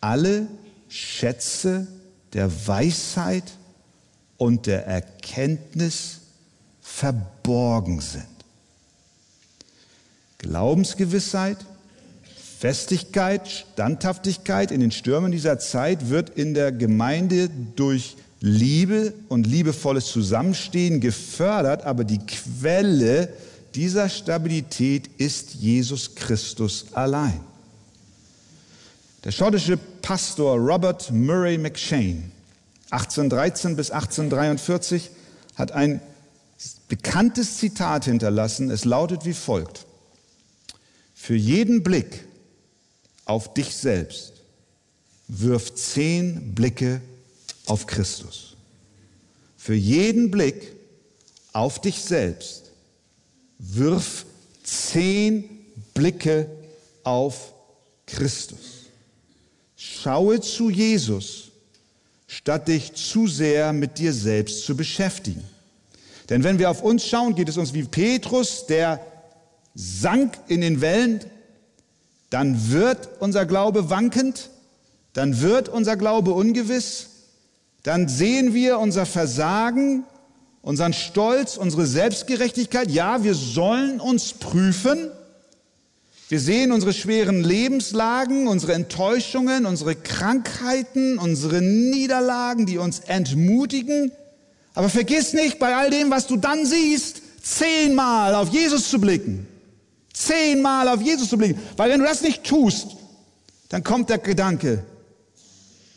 alle 0.01 0.47
Schätze 0.89 1.87
der 2.33 2.67
Weisheit 2.67 3.45
und 4.43 4.67
der 4.67 4.89
Erkenntnis 4.89 6.19
verborgen 6.81 8.01
sind. 8.01 8.27
Glaubensgewissheit, 10.39 11.59
Festigkeit, 12.59 13.49
Standhaftigkeit 13.49 14.73
in 14.73 14.81
den 14.81 14.91
Stürmen 14.91 15.31
dieser 15.31 15.61
Zeit 15.61 16.09
wird 16.09 16.31
in 16.31 16.55
der 16.55 16.73
Gemeinde 16.73 17.51
durch 17.77 18.17
Liebe 18.41 19.15
und 19.29 19.47
liebevolles 19.47 20.07
Zusammenstehen 20.07 21.01
gefördert, 21.01 21.85
aber 21.85 22.03
die 22.03 22.19
Quelle 22.19 23.29
dieser 23.77 24.09
Stabilität 24.09 25.09
ist 25.19 25.55
Jesus 25.55 26.17
Christus 26.17 26.87
allein. 26.95 27.39
Der 29.23 29.31
schottische 29.31 29.77
Pastor 29.77 30.59
Robert 30.59 31.13
Murray 31.13 31.59
McShane, 31.59 32.32
1813 32.93 33.77
bis 33.77 33.91
1843, 33.91 35.11
hat 35.55 35.73
ein 35.73 36.01
bekanntes 36.89 37.57
Zitat 37.57 38.05
hinterlassen. 38.05 38.71
Es 38.71 38.85
lautet 38.85 39.25
wie 39.25 39.33
folgt. 39.33 39.87
Für 41.15 41.35
jeden 41.35 41.83
Blick 41.83 42.27
auf 43.25 43.55
dich 43.55 43.75
selbst 43.75 44.35
wirf 45.29 45.75
zehn 45.75 46.55
Blicke 46.55 47.01
auf 47.67 47.87
Christus. 47.87 48.57
Für 49.57 49.75
jeden 49.75 50.31
Blick 50.31 50.73
auf 51.53 51.81
dich 51.81 52.03
selbst 52.03 52.73
wirf 53.59 54.27
zehn 54.65 55.49
Blicke 55.95 56.51
auf 57.05 57.55
Christus. 58.07 58.87
Schaue 59.77 60.41
zu 60.41 60.69
Jesus, 60.69 61.52
statt 62.35 62.69
dich 62.69 62.95
zu 62.95 63.27
sehr 63.27 63.75
mit 63.75 63.99
dir 63.99 64.15
selbst 64.15 64.65
zu 64.65 64.75
beschäftigen. 64.75 65.45
Denn 66.31 66.43
wenn 66.45 66.59
wir 66.59 66.71
auf 66.71 66.83
uns 66.83 67.07
schauen, 67.07 67.35
geht 67.35 67.51
es 67.51 67.59
uns 67.59 67.75
wie 67.75 67.83
Petrus, 67.83 68.65
der 68.67 69.01
sank 69.75 70.39
in 70.49 70.63
den 70.63 70.81
Wellen, 70.81 71.21
dann 72.31 72.71
wird 72.71 73.21
unser 73.21 73.45
Glaube 73.45 73.91
wankend, 73.91 74.49
dann 75.13 75.43
wird 75.43 75.69
unser 75.69 75.99
Glaube 75.99 76.33
ungewiss, 76.33 77.09
dann 77.83 78.09
sehen 78.09 78.55
wir 78.55 78.79
unser 78.79 79.05
Versagen, 79.05 80.05
unseren 80.63 80.95
Stolz, 80.95 81.59
unsere 81.59 81.85
Selbstgerechtigkeit. 81.85 82.91
Ja, 82.91 83.25
wir 83.25 83.35
sollen 83.35 84.01
uns 84.01 84.33
prüfen, 84.33 85.11
wir 86.33 86.41
sehen 86.41 86.73
unsere 86.73 86.95
schweren 86.95 87.45
Lebenslagen, 87.45 88.49
unsere 88.49 88.73
Enttäuschungen, 88.73 89.67
unsere 89.67 89.95
Krankheiten, 89.95 91.19
unsere 91.19 91.61
Niederlagen, 91.61 92.65
die 92.65 92.79
uns 92.79 93.01
entmutigen. 93.01 94.13
Aber 94.73 94.89
vergiss 94.89 95.35
nicht, 95.35 95.59
bei 95.59 95.77
all 95.77 95.91
dem, 95.91 96.11
was 96.11 96.27
du 96.27 96.39
dann 96.39 96.65
siehst, 96.65 97.21
zehnmal 97.43 98.35
auf 98.35 98.49
Jesus 98.49 98.89
zu 98.89 98.99
blicken. 98.99 99.47
Zehnmal 100.15 100.89
auf 100.89 101.03
Jesus 101.03 101.29
zu 101.29 101.37
blicken. 101.37 101.61
Weil 101.77 101.91
wenn 101.91 102.01
du 102.01 102.07
das 102.07 102.23
nicht 102.23 102.45
tust, 102.45 102.97
dann 103.69 103.85
kommt 103.85 104.09
der 104.09 104.17
Gedanke, 104.17 104.87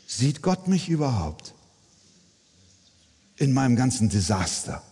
sieht 0.06 0.41
Gott 0.41 0.67
mich 0.67 0.89
überhaupt 0.89 1.54
in 3.38 3.54
meinem 3.54 3.78
ganzen 3.78 4.10
Desaster? 4.10 4.84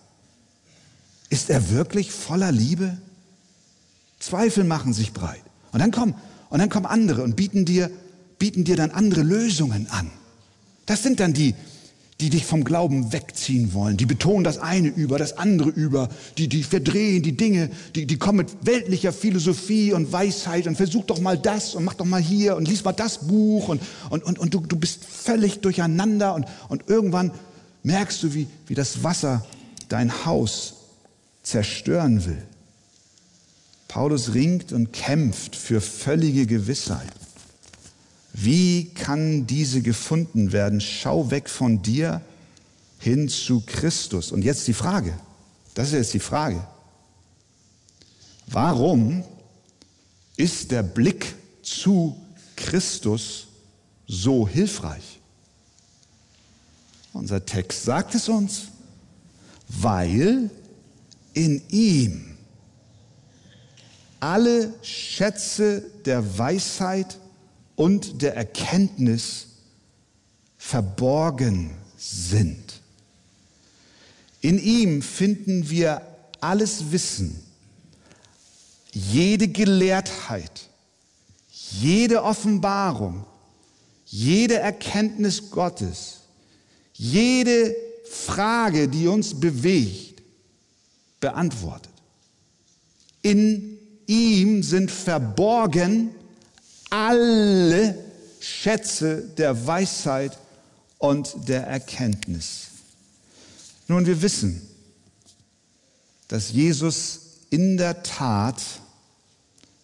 Ist 1.29 1.49
er 1.49 1.69
wirklich 1.69 2.13
voller 2.13 2.53
Liebe? 2.53 2.97
Zweifel 4.23 4.63
machen 4.63 4.93
sich 4.93 5.11
breit. 5.11 5.41
Und 5.73 5.79
dann 5.79 5.91
kommen, 5.91 6.15
und 6.49 6.59
dann 6.59 6.69
kommen 6.69 6.85
andere 6.85 7.23
und 7.23 7.35
bieten 7.35 7.65
dir, 7.65 7.89
bieten 8.39 8.63
dir 8.63 8.77
dann 8.77 8.91
andere 8.91 9.21
Lösungen 9.21 9.87
an. 9.89 10.09
Das 10.85 11.03
sind 11.03 11.19
dann 11.19 11.33
die, 11.33 11.55
die 12.21 12.29
dich 12.29 12.45
vom 12.45 12.63
Glauben 12.63 13.11
wegziehen 13.11 13.73
wollen. 13.73 13.97
Die 13.97 14.05
betonen 14.05 14.45
das 14.45 14.59
eine 14.59 14.87
über, 14.87 15.17
das 15.17 15.37
andere 15.37 15.69
über. 15.69 16.07
Die, 16.37 16.47
die 16.47 16.63
verdrehen 16.63 17.21
die 17.21 17.35
Dinge. 17.35 17.69
Die, 17.95 18.05
die 18.05 18.17
kommen 18.17 18.37
mit 18.37 18.49
weltlicher 18.61 19.11
Philosophie 19.11 19.91
und 19.91 20.11
Weisheit 20.13 20.67
und 20.67 20.77
versuch 20.77 21.03
doch 21.03 21.19
mal 21.19 21.37
das 21.37 21.75
und 21.75 21.83
mach 21.83 21.95
doch 21.95 22.05
mal 22.05 22.21
hier 22.21 22.55
und 22.55 22.67
lies 22.67 22.83
mal 22.83 22.93
das 22.93 23.27
Buch 23.27 23.67
und, 23.67 23.81
und, 24.09 24.23
und, 24.23 24.39
und 24.39 24.53
du, 24.53 24.61
du 24.61 24.77
bist 24.77 25.03
völlig 25.03 25.59
durcheinander 25.59 26.33
und, 26.33 26.45
und 26.69 26.87
irgendwann 26.87 27.31
merkst 27.83 28.23
du, 28.23 28.33
wie, 28.33 28.47
wie 28.67 28.75
das 28.75 29.03
Wasser 29.03 29.45
dein 29.89 30.25
Haus 30.25 30.75
zerstören 31.41 32.25
will. 32.25 32.41
Paulus 33.93 34.33
ringt 34.33 34.73
und 34.73 34.91
kämpft 34.91 35.55
für 35.55 35.79
völlige 35.79 36.47
Gewissheit. 36.47 37.13
Wie 38.33 38.85
kann 38.85 39.45
diese 39.45 39.83
gefunden 39.83 40.51
werden? 40.51 40.81
Schau 40.81 41.29
weg 41.29 41.47
von 41.47 41.83
dir 41.83 42.19
hin 42.97 43.29
zu 43.29 43.61
Christus. 43.67 44.31
Und 44.31 44.43
jetzt 44.43 44.67
die 44.67 44.73
Frage, 44.73 45.13
das 45.75 45.89
ist 45.89 45.93
jetzt 45.93 46.13
die 46.15 46.19
Frage. 46.19 46.65
Warum 48.47 49.23
ist 50.37 50.71
der 50.71 50.81
Blick 50.81 51.35
zu 51.61 52.17
Christus 52.55 53.45
so 54.07 54.47
hilfreich? 54.47 55.19
Unser 57.13 57.45
Text 57.45 57.83
sagt 57.83 58.15
es 58.15 58.27
uns, 58.27 58.69
weil 59.67 60.49
in 61.35 61.61
ihm 61.69 62.32
alle 64.23 64.73
Schätze 64.81 65.81
der 66.05 66.37
Weisheit 66.37 67.19
und 67.75 68.21
der 68.21 68.37
Erkenntnis 68.37 69.47
verborgen 70.57 71.71
sind. 71.97 72.79
In 74.39 74.59
ihm 74.59 75.01
finden 75.01 75.69
wir 75.69 76.01
alles 76.39 76.93
Wissen, 76.93 77.37
jede 78.93 79.49
Gelehrtheit, 79.49 80.69
jede 81.51 82.23
Offenbarung, 82.23 83.25
jede 84.05 84.57
Erkenntnis 84.57 85.51
Gottes, 85.51 86.19
jede 86.93 87.75
Frage, 88.09 88.87
die 88.87 89.05
uns 89.05 89.37
bewegt, 89.37 90.21
beantwortet. 91.19 91.91
In 93.21 93.72
ihm 94.07 94.63
sind 94.63 94.91
verborgen 94.91 96.09
alle 96.89 97.97
Schätze 98.39 99.23
der 99.37 99.65
Weisheit 99.65 100.37
und 100.97 101.47
der 101.47 101.65
Erkenntnis. 101.65 102.67
Nun, 103.87 104.05
wir 104.05 104.21
wissen, 104.21 104.61
dass 106.27 106.51
Jesus 106.51 107.19
in 107.49 107.77
der 107.77 108.03
Tat 108.03 108.61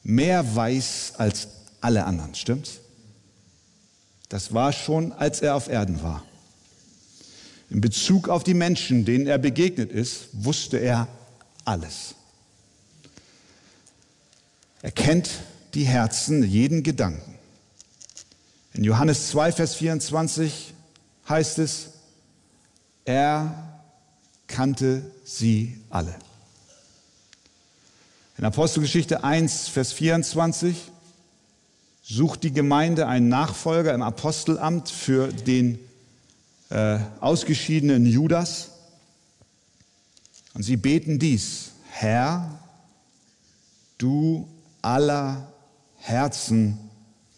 mehr 0.03 0.55
weiß 0.55 1.13
als 1.17 1.47
alle 1.82 2.05
anderen, 2.05 2.36
stimmt's? 2.36 2.79
Das 4.29 4.53
war 4.53 4.71
schon, 4.71 5.12
als 5.12 5.41
er 5.41 5.55
auf 5.55 5.67
Erden 5.67 6.01
war. 6.03 6.23
In 7.69 7.82
Bezug 7.82 8.29
auf 8.29 8.43
die 8.43 8.53
Menschen, 8.53 9.05
denen 9.05 9.27
er 9.27 9.38
begegnet 9.38 9.91
ist, 9.91 10.29
wusste 10.34 10.77
er 10.77 11.08
alles. 11.65 12.15
Er 14.81 14.91
kennt 14.91 15.29
die 15.73 15.83
Herzen, 15.83 16.43
jeden 16.43 16.83
Gedanken. 16.83 17.35
In 18.73 18.83
Johannes 18.83 19.29
2, 19.29 19.51
Vers 19.51 19.75
24 19.75 20.73
heißt 21.27 21.59
es, 21.59 21.89
er 23.03 23.81
kannte 24.47 25.11
sie 25.25 25.79
alle. 25.89 26.15
In 28.37 28.45
Apostelgeschichte 28.45 29.23
1, 29.23 29.67
Vers 29.67 29.91
24 29.91 30.77
sucht 32.01 32.43
die 32.43 32.53
Gemeinde 32.53 33.05
einen 33.07 33.27
Nachfolger 33.27 33.93
im 33.93 34.01
Apostelamt 34.01 34.89
für 34.89 35.27
den 35.27 35.77
äh, 36.69 36.99
ausgeschiedenen 37.19 38.05
Judas. 38.05 38.69
Und 40.53 40.63
sie 40.63 40.77
beten 40.77 41.19
dies, 41.19 41.71
Herr, 41.91 42.59
du 43.97 44.47
aller 44.81 45.51
Herzen 45.97 46.77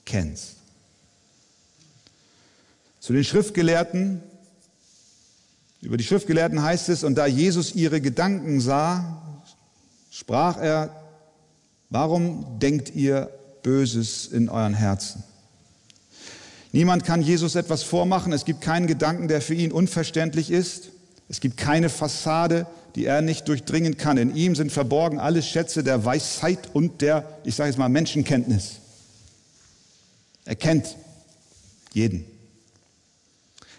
kennst. 0.06 0.56
Zu 3.00 3.14
den 3.14 3.24
Schriftgelehrten, 3.24 4.22
über 5.82 5.98
die 5.98 6.04
Schriftgelehrten 6.04 6.62
heißt 6.62 6.90
es, 6.90 7.04
und 7.04 7.16
da 7.16 7.26
Jesus 7.26 7.74
ihre 7.74 8.00
Gedanken 8.02 8.62
sah, 8.62 9.22
sprach 10.12 10.58
er, 10.58 10.96
warum 11.90 12.60
denkt 12.60 12.94
ihr 12.94 13.30
Böses 13.64 14.28
in 14.28 14.50
euren 14.50 14.76
Herzen? 14.76 15.24
Niemand 16.72 17.04
kann 17.04 17.22
Jesus 17.22 17.56
etwas 17.56 17.84
vormachen, 17.84 18.32
es 18.32 18.46
gibt 18.46 18.62
keinen 18.62 18.88
Gedanken, 18.88 19.28
der 19.28 19.42
für 19.42 19.56
ihn 19.56 19.72
unverständlich 19.72 20.52
ist, 20.52 20.90
es 21.28 21.40
gibt 21.40 21.58
keine 21.58 21.90
Fassade, 21.90 22.68
die 22.96 23.06
er 23.06 23.22
nicht 23.22 23.48
durchdringen 23.48 23.98
kann. 23.98 24.18
In 24.18 24.36
ihm 24.36 24.56
sind 24.56 24.72
verborgen 24.72 25.20
alle 25.20 25.42
Schätze 25.42 25.84
der 25.84 26.06
Weisheit 26.06 26.70
und 26.74 27.02
der, 27.02 27.40
ich 27.44 27.56
sage 27.56 27.70
jetzt 27.70 27.78
mal, 27.78 27.90
Menschenkenntnis. 27.90 28.78
Er 30.46 30.56
kennt 30.56 30.96
jeden. 31.94 32.26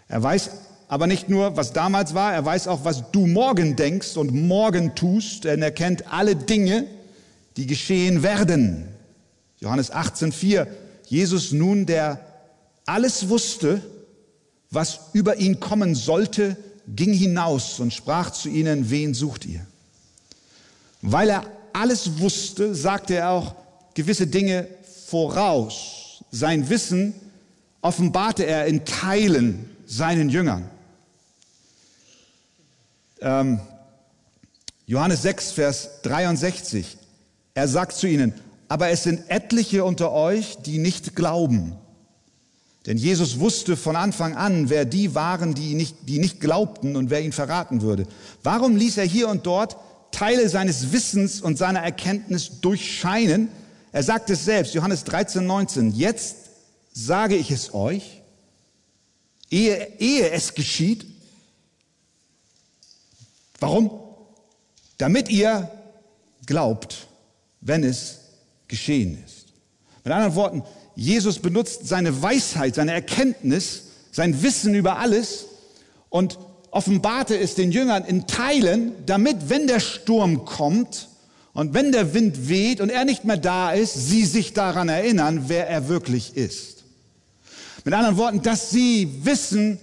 Er 0.08 0.22
weiß 0.22 0.50
aber 0.88 1.06
nicht 1.06 1.30
nur, 1.30 1.56
was 1.56 1.72
damals 1.72 2.12
war, 2.12 2.34
er 2.34 2.44
weiß 2.44 2.68
auch, 2.68 2.84
was 2.84 3.10
du 3.12 3.26
morgen 3.26 3.76
denkst 3.76 4.18
und 4.18 4.30
morgen 4.30 4.94
tust, 4.94 5.44
denn 5.44 5.62
er 5.62 5.70
kennt 5.70 6.12
alle 6.12 6.36
Dinge, 6.36 6.84
die 7.56 7.66
geschehen 7.66 8.22
werden. 8.22 8.88
Johannes 9.58 9.90
18,4, 9.90 10.66
Jesus 11.06 11.52
nun, 11.52 11.86
der 11.86 12.20
alles 12.84 13.30
wusste, 13.30 13.80
was 14.70 15.00
über 15.14 15.36
ihn 15.36 15.60
kommen 15.60 15.94
sollte, 15.94 16.58
ging 16.88 17.12
hinaus 17.12 17.80
und 17.80 17.92
sprach 17.92 18.30
zu 18.30 18.48
ihnen, 18.48 18.90
wen 18.90 19.14
sucht 19.14 19.46
ihr? 19.46 19.66
Weil 21.00 21.30
er 21.30 21.44
alles 21.72 22.18
wusste, 22.18 22.74
sagte 22.74 23.14
er 23.14 23.30
auch 23.30 23.54
gewisse 23.94 24.26
Dinge 24.26 24.68
voraus. 25.06 26.24
Sein 26.30 26.68
Wissen 26.68 27.14
offenbarte 27.80 28.44
er 28.46 28.66
in 28.66 28.84
Teilen 28.84 29.68
seinen 29.86 30.28
Jüngern. 30.28 30.70
Ähm, 33.20 33.60
Johannes 34.86 35.22
6, 35.22 35.52
Vers 35.52 36.02
63. 36.02 36.96
Er 37.54 37.68
sagt 37.68 37.92
zu 37.92 38.06
ihnen, 38.08 38.34
aber 38.68 38.88
es 38.88 39.02
sind 39.02 39.28
etliche 39.28 39.84
unter 39.84 40.12
euch, 40.12 40.56
die 40.58 40.78
nicht 40.78 41.14
glauben. 41.14 41.76
Denn 42.86 42.96
Jesus 42.96 43.38
wusste 43.38 43.76
von 43.76 43.94
Anfang 43.94 44.34
an, 44.34 44.68
wer 44.68 44.84
die 44.84 45.14
waren, 45.14 45.54
die 45.54 45.74
nicht, 45.74 45.96
die 46.08 46.18
nicht 46.18 46.40
glaubten 46.40 46.96
und 46.96 47.10
wer 47.10 47.22
ihn 47.22 47.32
verraten 47.32 47.80
würde. 47.80 48.06
Warum 48.42 48.76
ließ 48.76 48.98
er 48.98 49.04
hier 49.04 49.28
und 49.28 49.46
dort 49.46 49.76
Teile 50.10 50.48
seines 50.48 50.92
Wissens 50.92 51.40
und 51.40 51.56
seiner 51.56 51.80
Erkenntnis 51.80 52.60
durchscheinen? 52.60 53.48
Er 53.92 54.02
sagt 54.02 54.30
es 54.30 54.44
selbst, 54.44 54.74
Johannes 54.74 55.04
13, 55.04 55.46
19, 55.46 55.92
jetzt 55.92 56.36
sage 56.92 57.36
ich 57.36 57.50
es 57.50 57.72
euch, 57.72 58.22
ehe, 59.50 59.98
ehe 59.98 60.30
es 60.30 60.54
geschieht. 60.54 61.06
Warum? 63.60 63.90
Damit 64.98 65.28
ihr 65.28 65.70
glaubt, 66.46 67.06
wenn 67.60 67.84
es 67.84 68.18
geschehen 68.66 69.22
ist. 69.24 69.46
Mit 70.04 70.12
anderen 70.12 70.34
Worten, 70.34 70.62
Jesus 70.94 71.38
benutzt 71.38 71.88
seine 71.88 72.22
Weisheit, 72.22 72.74
seine 72.74 72.92
Erkenntnis, 72.92 73.84
sein 74.10 74.42
Wissen 74.42 74.74
über 74.74 74.98
alles 74.98 75.46
und 76.10 76.38
offenbarte 76.70 77.38
es 77.38 77.54
den 77.54 77.72
Jüngern 77.72 78.04
in 78.04 78.26
Teilen, 78.26 78.92
damit, 79.06 79.48
wenn 79.48 79.66
der 79.66 79.80
Sturm 79.80 80.44
kommt 80.44 81.08
und 81.54 81.74
wenn 81.74 81.92
der 81.92 82.14
Wind 82.14 82.48
weht 82.48 82.80
und 82.80 82.90
er 82.90 83.04
nicht 83.04 83.24
mehr 83.24 83.36
da 83.36 83.72
ist, 83.72 83.94
sie 83.94 84.24
sich 84.24 84.52
daran 84.52 84.88
erinnern, 84.88 85.44
wer 85.48 85.68
er 85.68 85.88
wirklich 85.88 86.36
ist. 86.36 86.84
Mit 87.84 87.94
anderen 87.94 88.16
Worten, 88.16 88.42
dass 88.42 88.70
sie 88.70 89.20
wissen, 89.22 89.78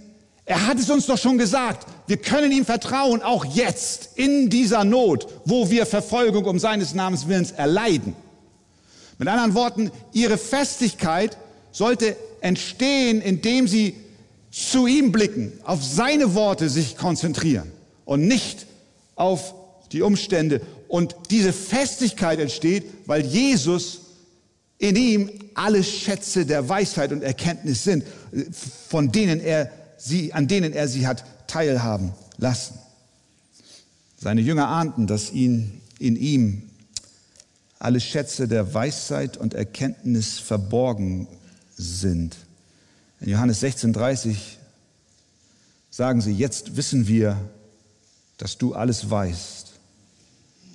er 0.45 0.65
hat 0.65 0.79
es 0.79 0.89
uns 0.89 1.05
doch 1.05 1.17
schon 1.17 1.37
gesagt, 1.37 1.85
wir 2.07 2.17
können 2.17 2.51
ihm 2.51 2.65
vertrauen, 2.65 3.21
auch 3.21 3.45
jetzt 3.45 4.11
in 4.15 4.49
dieser 4.49 4.83
Not, 4.83 5.27
wo 5.45 5.69
wir 5.69 5.85
Verfolgung 5.85 6.45
um 6.45 6.57
seines 6.57 6.95
Namens 6.95 7.27
Willens 7.27 7.51
erleiden. 7.51 8.15
Mit 9.19 9.27
anderen 9.27 9.53
Worten, 9.53 9.91
ihre 10.13 10.37
Festigkeit 10.37 11.37
sollte 11.71 12.15
entstehen, 12.41 13.21
indem 13.21 13.67
sie 13.67 13.95
zu 14.49 14.87
ihm 14.87 15.11
blicken, 15.11 15.51
auf 15.63 15.83
seine 15.83 16.33
Worte 16.33 16.69
sich 16.69 16.97
konzentrieren 16.97 17.69
und 18.05 18.27
nicht 18.27 18.65
auf 19.15 19.53
die 19.91 20.01
Umstände. 20.01 20.61
Und 20.87 21.15
diese 21.29 21.53
Festigkeit 21.53 22.39
entsteht, 22.39 22.85
weil 23.05 23.25
Jesus 23.25 23.99
in 24.79 24.95
ihm 24.95 25.29
alle 25.53 25.83
Schätze 25.83 26.45
der 26.45 26.69
Weisheit 26.69 27.11
und 27.11 27.21
Erkenntnis 27.21 27.83
sind, 27.83 28.05
von 28.87 29.11
denen 29.11 29.41
er 29.41 29.69
sie, 29.97 30.33
an 30.33 30.47
denen 30.47 30.71
er 30.71 30.87
sie 30.87 31.05
hat 31.05 31.25
teilhaben 31.47 32.13
lassen. 32.37 32.79
Seine 34.17 34.39
Jünger 34.39 34.69
ahnten, 34.69 35.07
dass 35.07 35.31
ihn, 35.31 35.81
in 35.99 36.15
ihm 36.15 36.68
alle 37.79 38.01
Schätze 38.01 38.49
der 38.49 38.73
Weisheit 38.73 39.37
und 39.37 39.53
Erkenntnis 39.53 40.37
verborgen 40.37 41.27
sind. 41.75 42.35
In 43.21 43.29
Johannes 43.29 43.63
16,30 43.63 44.35
sagen 45.89 46.21
sie, 46.21 46.33
jetzt 46.33 46.75
wissen 46.75 47.07
wir, 47.07 47.37
dass 48.37 48.57
du 48.57 48.73
alles 48.73 49.09
weißt 49.09 49.71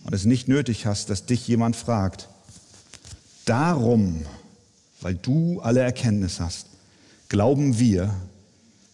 und 0.04 0.14
es 0.14 0.24
nicht 0.24 0.48
nötig 0.48 0.86
hast, 0.86 1.10
dass 1.10 1.26
dich 1.26 1.46
jemand 1.46 1.76
fragt. 1.76 2.28
Darum, 3.44 4.24
weil 5.02 5.14
du 5.14 5.60
alle 5.60 5.80
Erkenntnis 5.80 6.40
hast, 6.40 6.66
glauben 7.28 7.78
wir, 7.78 8.14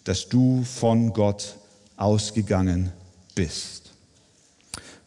dass 0.02 0.28
du 0.28 0.64
von 0.64 1.12
Gott 1.12 1.56
ausgegangen 1.96 2.92
bist. 3.36 3.92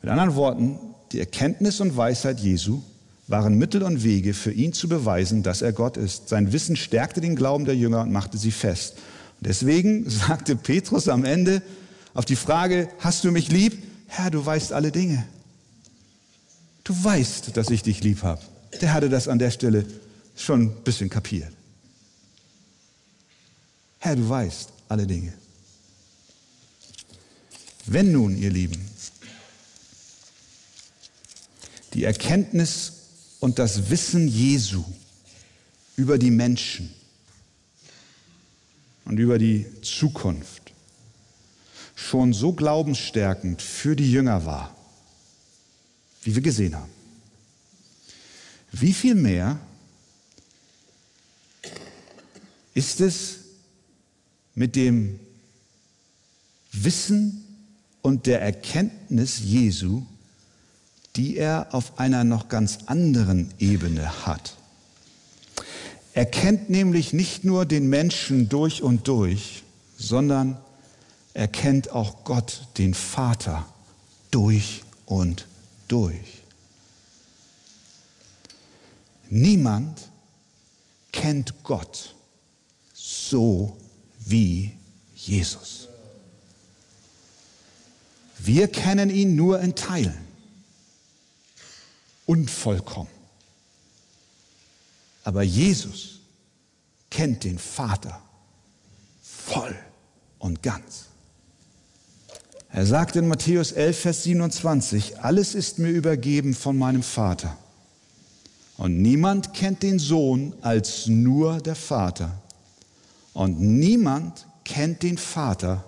Mit 0.02 0.12
anderen 0.12 0.36
Worten, 0.36 0.80
die 1.12 1.20
Erkenntnis 1.20 1.82
und 1.82 1.96
Weisheit 1.98 2.40
Jesu 2.40 2.82
waren 3.28 3.58
Mittel 3.58 3.84
und 3.84 4.04
Wege 4.04 4.34
für 4.34 4.52
ihn 4.52 4.74
zu 4.74 4.90
beweisen, 4.90 5.44
dass 5.44 5.62
er 5.62 5.74
Gott 5.74 5.98
ist. 5.98 6.30
Sein 6.30 6.52
Wissen 6.52 6.76
stärkte 6.76 7.22
den 7.22 7.36
Glauben 7.36 7.66
der 7.66 7.76
Jünger 7.76 8.02
und 8.02 8.12
machte 8.12 8.38
sie 8.38 8.52
fest. 8.52 8.96
Und 9.40 9.48
deswegen 9.48 10.10
sagte 10.10 10.56
Petrus 10.56 11.08
am 11.08 11.24
Ende 11.24 11.62
auf 12.14 12.26
die 12.26 12.36
Frage, 12.36 12.90
hast 13.00 13.24
du 13.24 13.32
mich 13.32 13.52
lieb? 13.52 13.82
Herr, 14.08 14.30
du 14.30 14.46
weißt 14.46 14.74
alle 14.74 14.92
Dinge. 14.92 15.26
Du 16.84 16.94
weißt, 17.02 17.56
dass 17.56 17.70
ich 17.70 17.82
dich 17.82 18.04
lieb 18.04 18.24
habe. 18.24 18.42
Der 18.82 18.94
hatte 18.94 19.10
das 19.10 19.28
an 19.28 19.40
der 19.40 19.52
Stelle 19.52 19.86
schon 20.36 20.64
ein 20.64 20.84
bisschen 20.84 21.10
kapiert. 21.10 21.52
Herr, 24.00 24.18
du 24.18 24.28
weißt 24.28 24.70
alle 24.90 25.08
Dinge. 25.08 25.34
Wenn 27.86 28.12
nun, 28.12 28.38
ihr 28.38 28.50
Lieben, 28.50 28.90
die 31.94 32.04
Erkenntnis 32.04 33.03
und 33.44 33.60
das 33.60 33.90
Wissen 33.90 34.30
Jesu 34.30 34.86
über 35.98 36.18
die 36.18 36.32
Menschen 36.32 36.94
und 39.04 39.20
über 39.20 39.38
die 39.38 39.66
Zukunft 39.82 40.72
schon 41.94 42.32
so 42.32 42.54
glaubensstärkend 42.54 43.62
für 43.62 43.98
die 43.98 44.10
Jünger 44.10 44.46
war, 44.46 44.74
wie 46.22 46.34
wir 46.34 46.42
gesehen 46.42 46.74
haben. 46.74 46.90
Wie 48.72 48.94
viel 48.94 49.14
mehr 49.14 49.60
ist 52.74 53.02
es 53.02 53.40
mit 54.56 54.78
dem 54.78 55.20
Wissen 56.72 57.44
und 58.02 58.26
der 58.26 58.42
Erkenntnis 58.42 59.40
Jesu 59.40 60.06
die 61.16 61.38
er 61.38 61.68
auf 61.72 62.00
einer 62.00 62.24
noch 62.24 62.50
ganz 62.50 62.80
anderen 62.88 63.54
Ebene 63.60 64.26
hat. 64.26 64.56
Er 66.14 66.26
kennt 66.26 66.70
nämlich 66.70 67.14
nicht 67.14 67.44
nur 67.44 67.66
den 67.66 67.90
Menschen 67.90 68.50
durch 68.50 68.84
und 68.84 69.08
durch, 69.08 69.64
sondern 69.98 70.58
er 71.34 71.48
kennt 71.48 71.92
auch 71.92 72.24
Gott, 72.24 72.68
den 72.78 72.94
Vater, 72.94 73.66
durch 74.30 74.84
und 75.06 75.48
durch. 75.88 76.44
Niemand 79.30 80.10
kennt 81.12 81.64
Gott 81.64 82.14
so 82.94 83.78
wie 84.20 84.72
Jesus. 85.16 85.88
Wir 88.38 88.68
kennen 88.68 89.10
ihn 89.10 89.36
nur 89.36 89.60
in 89.60 89.74
Teilen 89.74 90.23
unvollkommen. 92.26 93.12
Aber 95.24 95.44
Jesus 95.44 96.20
kennt 97.10 97.44
den 97.44 97.60
Vater 97.60 98.22
voll 99.22 99.76
und 100.40 100.62
ganz. 100.62 101.06
Er 102.70 102.86
sagt 102.86 103.16
in 103.16 103.28
Matthäus 103.28 103.72
11, 103.72 104.00
Vers 104.00 104.24
27, 104.24 105.20
alles 105.20 105.54
ist 105.54 105.80
mir 105.80 105.90
übergeben 105.90 106.56
von 106.56 106.78
meinem 106.78 107.04
Vater. 107.04 107.56
Und 108.78 109.02
niemand 109.02 109.54
kennt 109.54 109.84
den 109.84 110.00
Sohn 110.00 110.54
als 110.62 111.06
nur 111.08 111.60
der 111.62 111.76
Vater. 111.76 112.42
Und 113.34 113.62
niemand 113.62 114.48
kennt 114.66 115.04
den 115.04 115.18
Vater 115.18 115.84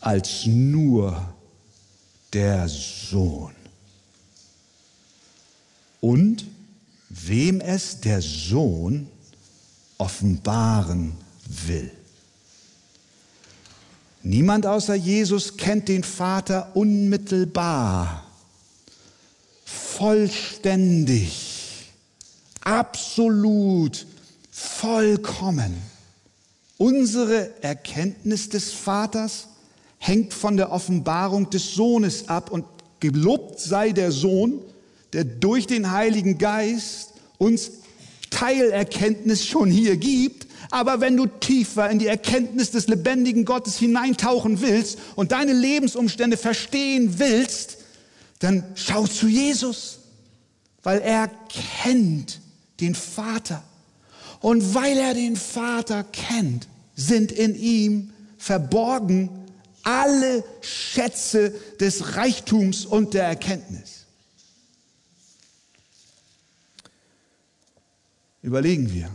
als 0.00 0.44
nur 0.46 1.34
der 2.32 2.68
Sohn 2.68 3.54
und 6.02 6.44
wem 7.08 7.60
es 7.60 8.00
der 8.00 8.20
Sohn 8.20 9.06
offenbaren 9.98 11.12
will. 11.46 11.90
Niemand 14.24 14.66
außer 14.66 14.96
Jesus 14.96 15.56
kennt 15.56 15.88
den 15.88 16.02
Vater 16.02 16.72
unmittelbar, 16.74 18.24
vollständig, 19.64 21.92
absolut, 22.60 24.06
vollkommen. 24.50 25.74
Unsere 26.78 27.62
Erkenntnis 27.62 28.48
des 28.48 28.72
Vaters 28.72 29.46
hängt 29.98 30.34
von 30.34 30.56
der 30.56 30.72
Offenbarung 30.72 31.48
des 31.50 31.74
Sohnes 31.74 32.28
ab 32.28 32.50
und 32.50 32.64
gelobt 32.98 33.60
sei 33.60 33.92
der 33.92 34.10
Sohn, 34.10 34.60
der 35.12 35.24
durch 35.24 35.66
den 35.66 35.90
Heiligen 35.90 36.38
Geist 36.38 37.10
uns 37.38 37.72
Teilerkenntnis 38.30 39.44
schon 39.44 39.70
hier 39.70 39.96
gibt. 39.96 40.46
Aber 40.70 41.00
wenn 41.00 41.16
du 41.16 41.26
tiefer 41.26 41.90
in 41.90 41.98
die 41.98 42.06
Erkenntnis 42.06 42.70
des 42.70 42.88
lebendigen 42.88 43.44
Gottes 43.44 43.76
hineintauchen 43.76 44.60
willst 44.62 44.98
und 45.16 45.32
deine 45.32 45.52
Lebensumstände 45.52 46.36
verstehen 46.36 47.18
willst, 47.18 47.78
dann 48.38 48.64
schau 48.74 49.06
zu 49.06 49.28
Jesus, 49.28 49.98
weil 50.82 51.00
er 51.00 51.30
kennt 51.82 52.40
den 52.80 52.94
Vater. 52.94 53.62
Und 54.40 54.74
weil 54.74 54.96
er 54.96 55.14
den 55.14 55.36
Vater 55.36 56.04
kennt, 56.04 56.66
sind 56.96 57.30
in 57.30 57.54
ihm 57.54 58.12
verborgen 58.38 59.28
alle 59.84 60.42
Schätze 60.60 61.54
des 61.80 62.16
Reichtums 62.16 62.86
und 62.86 63.14
der 63.14 63.24
Erkenntnis. 63.24 63.91
Überlegen 68.42 68.92
wir. 68.92 69.08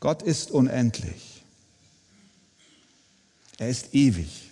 Gott 0.00 0.22
ist 0.22 0.50
unendlich. 0.50 1.42
Er 3.58 3.68
ist 3.68 3.94
ewig. 3.94 4.50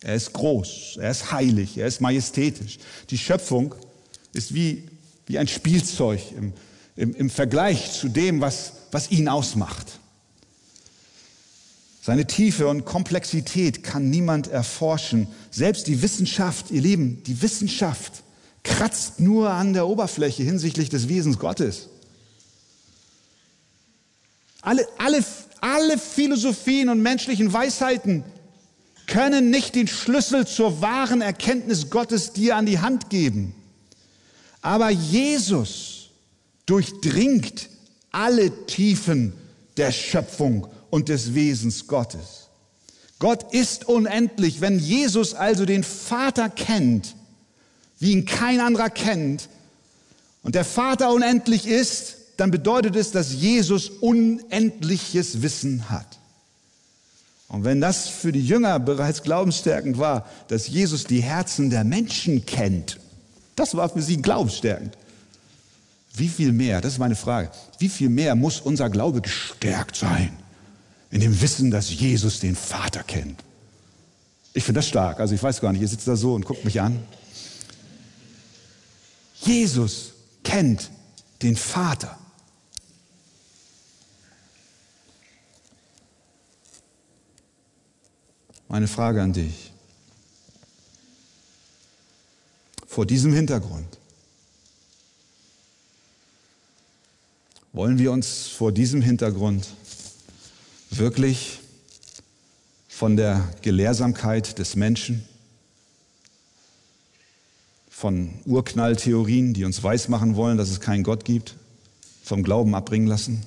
Er 0.00 0.14
ist 0.14 0.32
groß. 0.32 0.98
Er 1.00 1.10
ist 1.10 1.32
heilig. 1.32 1.76
Er 1.78 1.86
ist 1.86 2.00
majestätisch. 2.00 2.78
Die 3.10 3.18
Schöpfung 3.18 3.74
ist 4.32 4.54
wie, 4.54 4.88
wie 5.26 5.38
ein 5.38 5.48
Spielzeug 5.48 6.20
im, 6.36 6.52
im, 6.96 7.14
im 7.14 7.30
Vergleich 7.30 7.92
zu 7.92 8.08
dem, 8.08 8.40
was, 8.40 8.72
was 8.92 9.10
ihn 9.10 9.28
ausmacht. 9.28 9.98
Seine 12.00 12.26
Tiefe 12.26 12.68
und 12.68 12.84
Komplexität 12.84 13.82
kann 13.82 14.08
niemand 14.08 14.48
erforschen. 14.48 15.28
Selbst 15.50 15.88
die 15.88 16.00
Wissenschaft, 16.00 16.70
ihr 16.70 16.80
Lieben, 16.80 17.22
die 17.24 17.42
Wissenschaft 17.42 18.22
kratzt 18.62 19.20
nur 19.20 19.50
an 19.50 19.72
der 19.72 19.86
Oberfläche 19.86 20.42
hinsichtlich 20.42 20.88
des 20.88 21.08
Wesens 21.08 21.38
Gottes. 21.38 21.88
Alle, 24.60 24.86
alle, 24.98 25.24
alle 25.60 25.98
Philosophien 25.98 26.88
und 26.88 27.00
menschlichen 27.00 27.52
Weisheiten 27.52 28.24
können 29.06 29.50
nicht 29.50 29.74
den 29.74 29.88
Schlüssel 29.88 30.46
zur 30.46 30.80
wahren 30.80 31.22
Erkenntnis 31.22 31.90
Gottes 31.90 32.32
dir 32.32 32.56
an 32.56 32.66
die 32.66 32.78
Hand 32.78 33.08
geben. 33.10 33.54
Aber 34.60 34.90
Jesus 34.90 36.10
durchdringt 36.66 37.70
alle 38.10 38.66
Tiefen 38.66 39.32
der 39.76 39.92
Schöpfung 39.92 40.66
und 40.90 41.08
des 41.08 41.34
Wesens 41.34 41.86
Gottes. 41.86 42.48
Gott 43.18 43.52
ist 43.52 43.88
unendlich. 43.88 44.60
Wenn 44.60 44.78
Jesus 44.78 45.34
also 45.34 45.64
den 45.64 45.84
Vater 45.84 46.48
kennt, 46.50 47.14
wie 47.98 48.12
ihn 48.12 48.24
kein 48.24 48.60
anderer 48.60 48.90
kennt, 48.90 49.48
und 50.42 50.54
der 50.54 50.64
Vater 50.64 51.12
unendlich 51.12 51.66
ist, 51.66 52.16
dann 52.38 52.50
bedeutet 52.50 52.96
es, 52.96 53.10
dass 53.10 53.32
Jesus 53.32 53.90
unendliches 53.90 55.42
Wissen 55.42 55.90
hat. 55.90 56.18
Und 57.48 57.64
wenn 57.64 57.80
das 57.80 58.08
für 58.08 58.30
die 58.30 58.46
Jünger 58.46 58.78
bereits 58.78 59.22
glaubensstärkend 59.22 59.98
war, 59.98 60.26
dass 60.48 60.68
Jesus 60.68 61.04
die 61.04 61.22
Herzen 61.22 61.70
der 61.70 61.84
Menschen 61.84 62.46
kennt, 62.46 62.98
das 63.56 63.74
war 63.74 63.88
für 63.88 64.02
sie 64.02 64.22
glaubensstärkend. 64.22 64.96
Wie 66.14 66.28
viel 66.28 66.52
mehr, 66.52 66.80
das 66.80 66.94
ist 66.94 66.98
meine 66.98 67.16
Frage, 67.16 67.50
wie 67.78 67.88
viel 67.88 68.08
mehr 68.08 68.34
muss 68.34 68.60
unser 68.60 68.90
Glaube 68.90 69.20
gestärkt 69.20 69.96
sein 69.96 70.30
in 71.10 71.20
dem 71.20 71.40
Wissen, 71.40 71.70
dass 71.70 71.92
Jesus 71.92 72.40
den 72.40 72.54
Vater 72.54 73.02
kennt? 73.02 73.42
Ich 74.52 74.64
finde 74.64 74.78
das 74.78 74.88
stark. 74.88 75.20
Also 75.20 75.34
ich 75.34 75.42
weiß 75.42 75.60
gar 75.60 75.72
nicht, 75.72 75.82
ihr 75.82 75.88
sitzt 75.88 76.08
da 76.08 76.16
so 76.16 76.34
und 76.34 76.44
guckt 76.44 76.64
mich 76.64 76.80
an. 76.80 76.98
Jesus 79.40 80.12
kennt 80.42 80.90
den 81.42 81.56
Vater. 81.56 82.18
Meine 88.68 88.88
Frage 88.88 89.22
an 89.22 89.32
dich. 89.32 89.72
Vor 92.86 93.06
diesem 93.06 93.32
Hintergrund 93.32 93.98
wollen 97.72 97.98
wir 97.98 98.12
uns 98.12 98.48
vor 98.48 98.72
diesem 98.72 99.00
Hintergrund 99.00 99.68
wirklich 100.90 101.60
von 102.88 103.16
der 103.16 103.48
Gelehrsamkeit 103.62 104.58
des 104.58 104.74
Menschen, 104.74 105.26
von 107.98 108.30
Urknalltheorien, 108.44 109.54
die 109.54 109.64
uns 109.64 109.82
weismachen 109.82 110.36
wollen, 110.36 110.56
dass 110.56 110.70
es 110.70 110.80
keinen 110.80 111.02
Gott 111.02 111.24
gibt, 111.24 111.56
vom 112.22 112.42
Glauben 112.42 112.74
abbringen 112.74 113.08
lassen? 113.08 113.42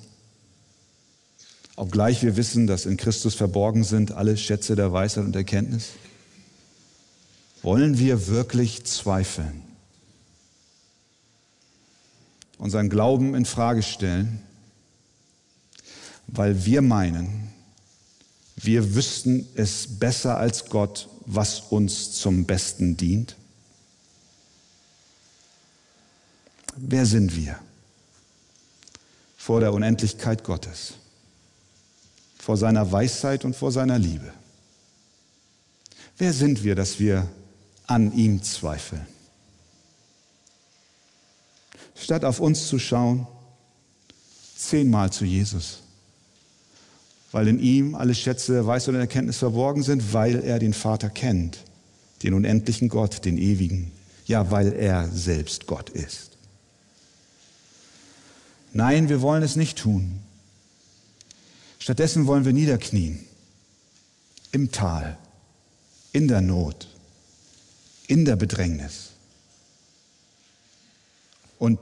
obgleich 1.82 2.22
wir 2.22 2.38
wissen, 2.38 2.68
dass 2.68 2.86
in 2.86 2.96
Christus 2.96 3.34
verborgen 3.34 3.84
sind 3.84 4.12
alle 4.12 4.38
Schätze 4.38 4.76
der 4.76 4.94
Weisheit 4.94 5.26
und 5.26 5.36
Erkenntnis? 5.36 5.90
Wollen 7.64 7.98
wir 7.98 8.28
wirklich 8.28 8.84
zweifeln? 8.84 9.64
Unseren 12.60 12.88
Glauben 12.88 13.34
in 13.34 13.46
Frage 13.46 13.82
stellen, 13.82 14.44
weil 16.28 16.66
wir 16.66 16.84
meinen, 16.84 17.50
wir 18.58 18.94
wüssten 18.94 19.48
es 19.56 19.98
besser 19.98 20.38
als 20.38 20.70
Gott, 20.70 21.10
was 21.26 21.62
uns 21.62 22.12
zum 22.12 22.46
Besten 22.46 22.96
dient? 22.96 23.38
Wer 26.78 27.06
sind 27.06 27.36
wir 27.36 27.60
vor 29.38 29.60
der 29.60 29.74
Unendlichkeit 29.74 30.44
Gottes? 30.44 30.94
vor 32.42 32.58
seiner 32.58 32.92
Weisheit 32.92 33.46
und 33.46 33.56
vor 33.56 33.72
seiner 33.72 34.00
Liebe. 34.00 34.34
Wer 36.18 36.34
sind 36.34 36.64
wir, 36.64 36.74
dass 36.74 37.00
wir 37.00 37.28
an 37.86 38.12
ihm 38.14 38.42
zweifeln? 38.42 39.06
Statt 41.96 42.26
auf 42.26 42.40
uns 42.40 42.68
zu 42.68 42.80
schauen, 42.80 43.28
zehnmal 44.58 45.12
zu 45.12 45.24
Jesus, 45.24 45.82
weil 47.32 47.48
in 47.48 47.60
ihm 47.60 47.94
alle 47.94 48.16
Schätze 48.16 48.54
der 48.54 48.66
Weisheit 48.66 48.96
und 48.96 49.02
Erkenntnis 49.02 49.38
verborgen 49.38 49.84
sind, 49.84 50.14
weil 50.14 50.44
er 50.44 50.58
den 50.58 50.74
Vater 50.74 51.12
kennt, 51.12 51.60
den 52.24 52.34
unendlichen 52.34 52.90
Gott, 52.90 53.24
den 53.24 53.38
ewigen, 53.38 53.92
ja, 54.26 54.50
weil 54.50 54.74
er 54.74 55.08
selbst 55.10 55.68
Gott 55.68 55.92
ist. 55.92 56.31
Nein, 58.74 59.10
wir 59.10 59.22
wollen 59.22 59.44
es 59.44 59.56
nicht 59.56 59.78
tun. 59.78 60.20
Stattdessen 61.80 62.28
wollen 62.28 62.46
wir 62.46 62.54
niederknien, 62.54 63.26
im 64.52 64.72
Tal, 64.72 65.18
in 66.12 66.28
der 66.28 66.42
Not, 66.42 66.88
in 68.08 68.26
der 68.26 68.36
Bedrängnis 68.36 69.12
und 71.58 71.80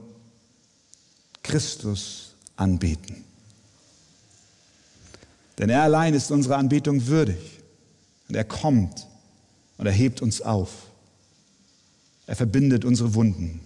Christus 1.43 2.33
anbeten. 2.55 3.23
Denn 5.57 5.69
er 5.69 5.83
allein 5.83 6.13
ist 6.13 6.31
unsere 6.31 6.55
Anbetung 6.55 7.07
würdig 7.07 7.59
und 8.29 8.35
er 8.35 8.45
kommt 8.45 9.07
und 9.77 9.85
er 9.85 9.91
hebt 9.91 10.21
uns 10.21 10.41
auf. 10.41 10.87
Er 12.27 12.35
verbindet 12.35 12.85
unsere 12.85 13.13
Wunden. 13.15 13.59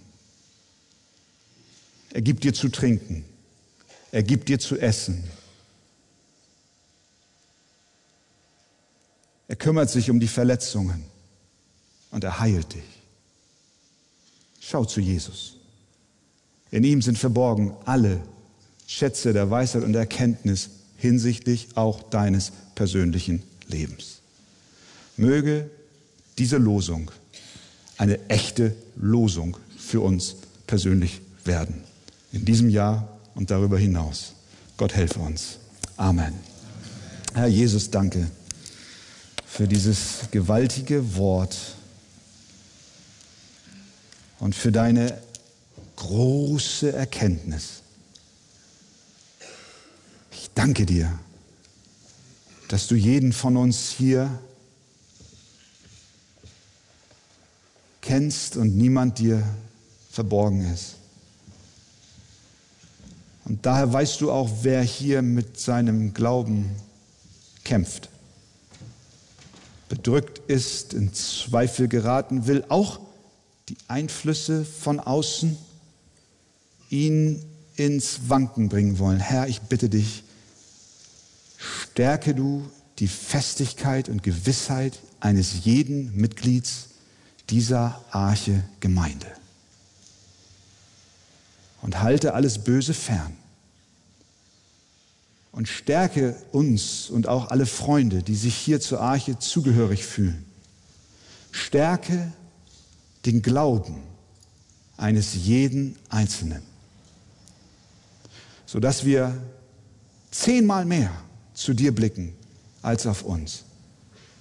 Er 2.14 2.22
gibt 2.22 2.44
dir 2.44 2.54
zu 2.54 2.68
trinken. 2.68 3.24
Er 4.12 4.22
gibt 4.22 4.48
dir 4.48 4.60
zu 4.60 4.78
essen. 4.78 5.24
Er 9.48 9.56
kümmert 9.56 9.90
sich 9.90 10.08
um 10.10 10.20
die 10.20 10.28
Verletzungen 10.28 11.04
und 12.12 12.22
er 12.22 12.38
heilt 12.38 12.72
dich. 12.72 12.84
Schau 14.60 14.84
zu 14.84 15.00
Jesus. 15.00 15.56
In 16.70 16.84
ihm 16.84 17.02
sind 17.02 17.18
verborgen 17.18 17.74
alle 17.84 18.20
Schätze 18.86 19.32
der 19.32 19.50
Weisheit 19.50 19.82
und 19.82 19.92
der 19.92 20.02
Erkenntnis 20.02 20.70
hinsichtlich 20.96 21.68
auch 21.74 22.02
deines 22.04 22.52
persönlichen 22.76 23.42
Lebens. 23.66 24.20
Möge 25.16 25.68
diese 26.38 26.58
Losung 26.58 27.10
eine 27.98 28.28
echte 28.28 28.76
Losung 28.94 29.56
für 29.76 30.00
uns 30.00 30.36
persönlich 30.68 31.20
werden. 31.44 31.82
In 32.34 32.44
diesem 32.44 32.68
Jahr 32.68 33.08
und 33.36 33.52
darüber 33.52 33.78
hinaus. 33.78 34.32
Gott 34.76 34.92
helfe 34.92 35.20
uns. 35.20 35.58
Amen. 35.96 36.34
Herr 37.32 37.46
Jesus, 37.46 37.92
danke 37.92 38.28
für 39.46 39.68
dieses 39.68 40.28
gewaltige 40.32 41.14
Wort 41.14 41.56
und 44.40 44.52
für 44.52 44.72
deine 44.72 45.16
große 45.94 46.92
Erkenntnis. 46.92 47.82
Ich 50.32 50.50
danke 50.56 50.86
dir, 50.86 51.16
dass 52.66 52.88
du 52.88 52.96
jeden 52.96 53.32
von 53.32 53.56
uns 53.56 53.90
hier 53.90 54.40
kennst 58.00 58.56
und 58.56 58.76
niemand 58.76 59.20
dir 59.20 59.40
verborgen 60.10 60.72
ist. 60.74 60.96
Und 63.44 63.66
daher 63.66 63.92
weißt 63.92 64.20
du 64.20 64.30
auch, 64.30 64.50
wer 64.62 64.82
hier 64.82 65.22
mit 65.22 65.60
seinem 65.60 66.14
Glauben 66.14 66.70
kämpft, 67.62 68.08
bedrückt 69.88 70.40
ist, 70.50 70.94
in 70.94 71.12
Zweifel 71.12 71.88
geraten 71.88 72.46
will, 72.46 72.64
auch 72.68 73.00
die 73.68 73.76
Einflüsse 73.88 74.64
von 74.64 75.00
außen 75.00 75.56
ihn 76.90 77.42
ins 77.76 78.28
Wanken 78.28 78.68
bringen 78.68 78.98
wollen. 78.98 79.20
Herr, 79.20 79.48
ich 79.48 79.60
bitte 79.62 79.88
dich, 79.88 80.22
stärke 81.58 82.34
du 82.34 82.68
die 82.98 83.08
Festigkeit 83.08 84.08
und 84.08 84.22
Gewissheit 84.22 85.00
eines 85.20 85.64
jeden 85.64 86.14
Mitglieds 86.16 86.88
dieser 87.50 88.02
Arche 88.10 88.64
Gemeinde 88.80 89.26
und 91.84 92.00
halte 92.00 92.32
alles 92.32 92.64
Böse 92.64 92.94
fern. 92.94 93.36
Und 95.52 95.68
stärke 95.68 96.34
uns 96.50 97.10
und 97.10 97.28
auch 97.28 97.50
alle 97.50 97.66
Freunde, 97.66 98.22
die 98.22 98.34
sich 98.34 98.56
hier 98.56 98.80
zur 98.80 99.02
Arche 99.02 99.38
zugehörig 99.38 100.04
fühlen. 100.06 100.46
Stärke 101.52 102.32
den 103.26 103.42
Glauben 103.42 104.02
eines 104.96 105.34
jeden 105.34 105.96
Einzelnen, 106.08 106.62
sodass 108.64 109.04
wir 109.04 109.36
zehnmal 110.30 110.86
mehr 110.86 111.12
zu 111.52 111.74
dir 111.74 111.94
blicken 111.94 112.32
als 112.80 113.06
auf 113.06 113.22
uns. 113.22 113.64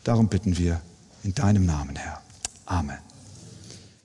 Darum 0.05 0.29
bitten 0.29 0.57
wir 0.57 0.81
in 1.23 1.35
deinem 1.35 1.65
Namen, 1.65 1.97
Herr. 1.97 2.21
Amen. 2.65 3.12